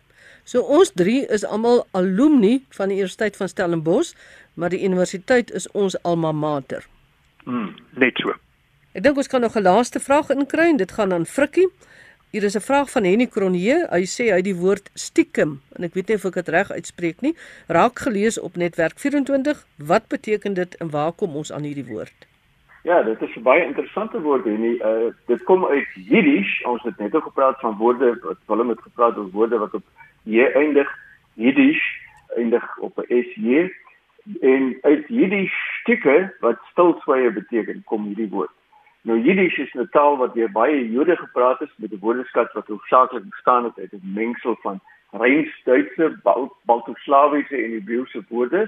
So 0.44 0.60
ons 0.60 0.92
drie 0.92 1.26
is 1.26 1.44
almal 1.44 1.86
alumni 1.90 2.64
van 2.76 2.88
die 2.88 2.96
Universiteit 2.96 3.36
van 3.36 3.48
Stellenbosch, 3.48 4.12
maar 4.54 4.70
die 4.70 4.84
universiteit 4.84 5.50
is 5.50 5.70
ons 5.72 6.02
alma 6.02 6.32
mater. 6.32 6.84
Mm, 7.44 7.74
net 7.96 8.16
so. 8.16 8.34
Ek 8.94 9.02
dink 9.02 9.16
ons 9.16 9.28
kan 9.28 9.40
nog 9.40 9.56
'n 9.56 9.62
laaste 9.62 10.00
vraag 10.00 10.30
inkry 10.30 10.68
en 10.70 10.76
dit 10.76 10.92
gaan 10.92 11.12
aan 11.12 11.26
Frikkie. 11.26 11.68
Hier 12.34 12.42
is 12.42 12.56
'n 12.56 12.66
vraag 12.70 12.90
van 12.90 13.04
Henny 13.04 13.26
Cronje. 13.26 13.86
Hy 13.90 14.04
sê 14.14 14.24
hy 14.34 14.42
die 14.42 14.56
woord 14.56 14.90
stiekem 14.94 15.60
en 15.76 15.84
ek 15.84 15.94
weet 15.94 16.08
nie 16.08 16.16
of 16.16 16.24
ek 16.24 16.34
dit 16.34 16.48
reg 16.48 16.70
uitspreek 16.70 17.20
nie. 17.20 17.34
Raak 17.68 17.98
gelees 17.98 18.40
op 18.40 18.56
netwerk 18.56 18.98
24. 18.98 19.66
Wat 19.78 20.08
beteken 20.08 20.54
dit 20.54 20.74
en 20.82 20.90
waar 20.90 21.12
kom 21.12 21.36
ons 21.36 21.52
aan 21.52 21.62
hierdie 21.62 21.86
woord? 21.86 22.26
Ja, 22.82 23.02
dit 23.02 23.22
is 23.22 23.36
'n 23.36 23.42
baie 23.42 23.62
interessante 23.64 24.20
woord 24.20 24.44
Henny. 24.44 24.74
Uh 24.82 25.12
dit 25.26 25.42
kom 25.44 25.64
uit 25.64 25.86
Jiddisch. 25.94 26.62
Ons 26.64 26.82
het 26.82 26.98
net 26.98 27.14
ook 27.14 27.22
gepraat 27.22 27.60
van 27.60 27.76
woorde 27.76 28.18
wat 28.22 28.38
Willem 28.46 28.68
het 28.68 28.82
gepraat 28.82 29.16
oor 29.16 29.30
woorde 29.30 29.58
wat 29.58 29.74
op 29.74 29.84
j 30.22 30.42
eindig. 30.54 30.90
Jiddisch 31.34 31.86
eindig 32.36 32.78
op 32.78 32.98
'n 32.98 33.24
sy. 33.34 33.70
En 34.40 34.78
uit 34.82 35.04
Jiddisch 35.08 35.78
stikke 35.80 36.34
wat 36.40 36.58
stilswye 36.70 37.30
beteken 37.30 37.82
kom 37.84 38.04
hierdie 38.04 38.28
woord. 38.28 38.50
Nou 39.04 39.18
Jiddisch 39.20 39.58
is 39.58 39.72
'n 39.74 39.88
taal 39.90 40.16
wat 40.16 40.34
deur 40.34 40.52
baie 40.52 40.90
Jode 40.90 41.16
gepraat 41.16 41.60
is 41.60 41.72
met 41.76 41.92
'n 41.92 41.98
woordeskat 42.00 42.52
wat 42.52 42.66
hoofsaaklik 42.66 43.28
bestaan 43.30 43.64
het 43.64 43.78
uit 43.78 43.92
'n 43.92 44.12
mengsel 44.14 44.56
van 44.62 44.80
Rheims-Duitse, 45.10 46.16
Baltoslawiese 46.62 47.56
en 47.56 47.72
Hebreëse 47.72 48.24
woorde. 48.28 48.62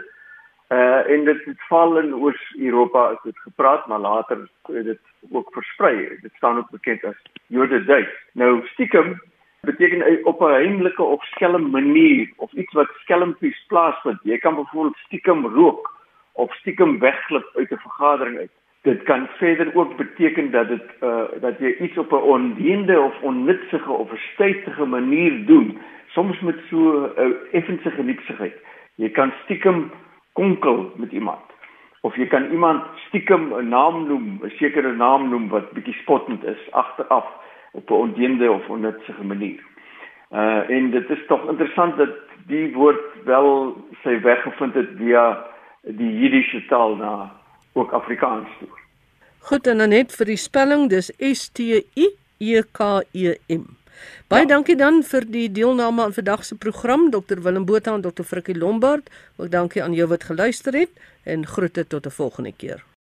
Uh 0.68 1.10
en 1.12 1.24
dit 1.24 1.44
het 1.44 1.66
val 1.68 1.98
in 1.98 2.14
Oos-Europa 2.14 3.10
is 3.10 3.22
dit 3.22 3.38
gepraat, 3.38 3.86
maar 3.86 3.98
later 3.98 4.48
het 4.62 4.84
dit 4.84 5.00
ook 5.30 5.52
versprei. 5.52 6.18
Dit 6.20 6.32
staan 6.34 6.56
ook 6.56 6.70
bekend 6.70 7.04
as 7.04 7.22
Jode-Duits. 7.46 8.16
Nou 8.32 8.66
stiekem 8.66 9.20
beteken 9.60 10.24
op 10.24 10.40
'n 10.40 10.44
heimlike 10.44 11.02
of 11.02 11.24
skelm 11.24 11.70
manier 11.70 12.32
of 12.36 12.52
iets 12.52 12.72
wat 12.72 12.88
skelmpies 12.94 13.64
plaasvind. 13.66 14.18
Jy 14.22 14.38
kan 14.38 14.54
byvoorbeeld 14.54 14.96
stiekem 14.96 15.46
rook 15.46 15.94
of 16.32 16.54
stiekem 16.54 16.98
wegglip 16.98 17.50
uit 17.54 17.70
'n 17.70 17.86
vergadering 17.88 18.38
uit 18.38 18.50
dit 18.86 19.02
kan 19.02 19.26
verder 19.38 19.74
ook 19.74 19.96
beteken 19.96 20.50
dat 20.50 20.68
dit 20.68 20.86
uh 21.02 21.26
dat 21.40 21.58
jy 21.58 21.74
iets 21.82 21.98
op 21.98 22.12
'n 22.12 22.28
ondiende 22.36 23.00
of 23.00 23.14
onnutsige 23.22 23.92
of 23.92 24.12
'n 24.12 24.22
stytige 24.32 24.86
manier 24.86 25.46
doen. 25.46 25.78
Soms 26.06 26.40
met 26.40 26.58
so 26.70 26.78
'n 26.78 27.20
uh, 27.20 27.34
effense 27.52 27.90
geliefsigheid 27.90 28.56
jy 28.96 29.10
kan 29.12 29.32
stiekem 29.44 29.90
konkel 30.32 30.90
met 30.96 31.12
iemand. 31.12 31.44
Of 32.00 32.16
jy 32.16 32.26
kan 32.30 32.50
iemand 32.50 32.84
stiekem 33.08 33.52
'n 33.52 33.68
naam 33.68 34.06
noem, 34.08 34.40
'n 34.42 34.50
sekere 34.56 34.92
naam 34.92 35.28
noem 35.28 35.48
wat 35.48 35.72
bietjie 35.72 35.94
spottend 36.02 36.44
is 36.44 36.72
agteraf 36.72 37.26
op 37.72 37.90
'n 37.90 37.92
ondeende 37.92 38.50
of 38.50 38.68
onnutsige 38.68 39.24
manier. 39.24 39.60
Uh 40.32 40.70
en 40.70 40.90
dit 40.90 41.10
is 41.10 41.26
tog 41.26 41.48
interessant 41.48 41.96
dat 41.96 42.14
die 42.46 42.72
woord 42.72 43.24
wel 43.24 43.76
sy 44.02 44.20
weg 44.20 44.42
gevind 44.42 44.74
het 44.74 44.88
via 44.96 45.44
die 45.82 46.18
Jiddische 46.18 46.66
taal 46.66 46.96
na 46.96 47.32
ook 47.76 47.92
Afrikaans 47.92 48.48
toe. 48.58 48.68
Goed 49.38 49.66
en 49.66 49.78
dan 49.78 49.92
net 49.94 50.14
vir 50.16 50.32
die 50.32 50.40
spelling 50.40 50.88
dis 50.90 51.12
S 51.22 51.48
T 51.54 51.68
I 51.94 52.08
E 52.38 52.62
K 52.72 53.02
E 53.12 53.36
M. 53.52 53.76
Baie 54.28 54.42
ja. 54.42 54.48
dankie 54.56 54.76
dan 54.76 55.02
vir 55.06 55.24
die 55.30 55.46
deelname 55.52 56.02
aan 56.02 56.16
vandag 56.16 56.44
se 56.44 56.56
program 56.56 57.10
Dr 57.10 57.40
Willem 57.44 57.64
Botha 57.68 57.94
en 57.94 58.02
Dr 58.04 58.26
Frikkie 58.26 58.58
Lombard. 58.58 59.08
Ook 59.36 59.50
dankie 59.50 59.82
aan 59.82 59.94
jou 59.94 60.08
wat 60.08 60.24
geluister 60.24 60.74
het 60.74 60.90
en 61.24 61.46
groete 61.46 61.86
tot 61.86 62.06
'n 62.06 62.10
volgende 62.10 62.52
keer. 62.52 62.84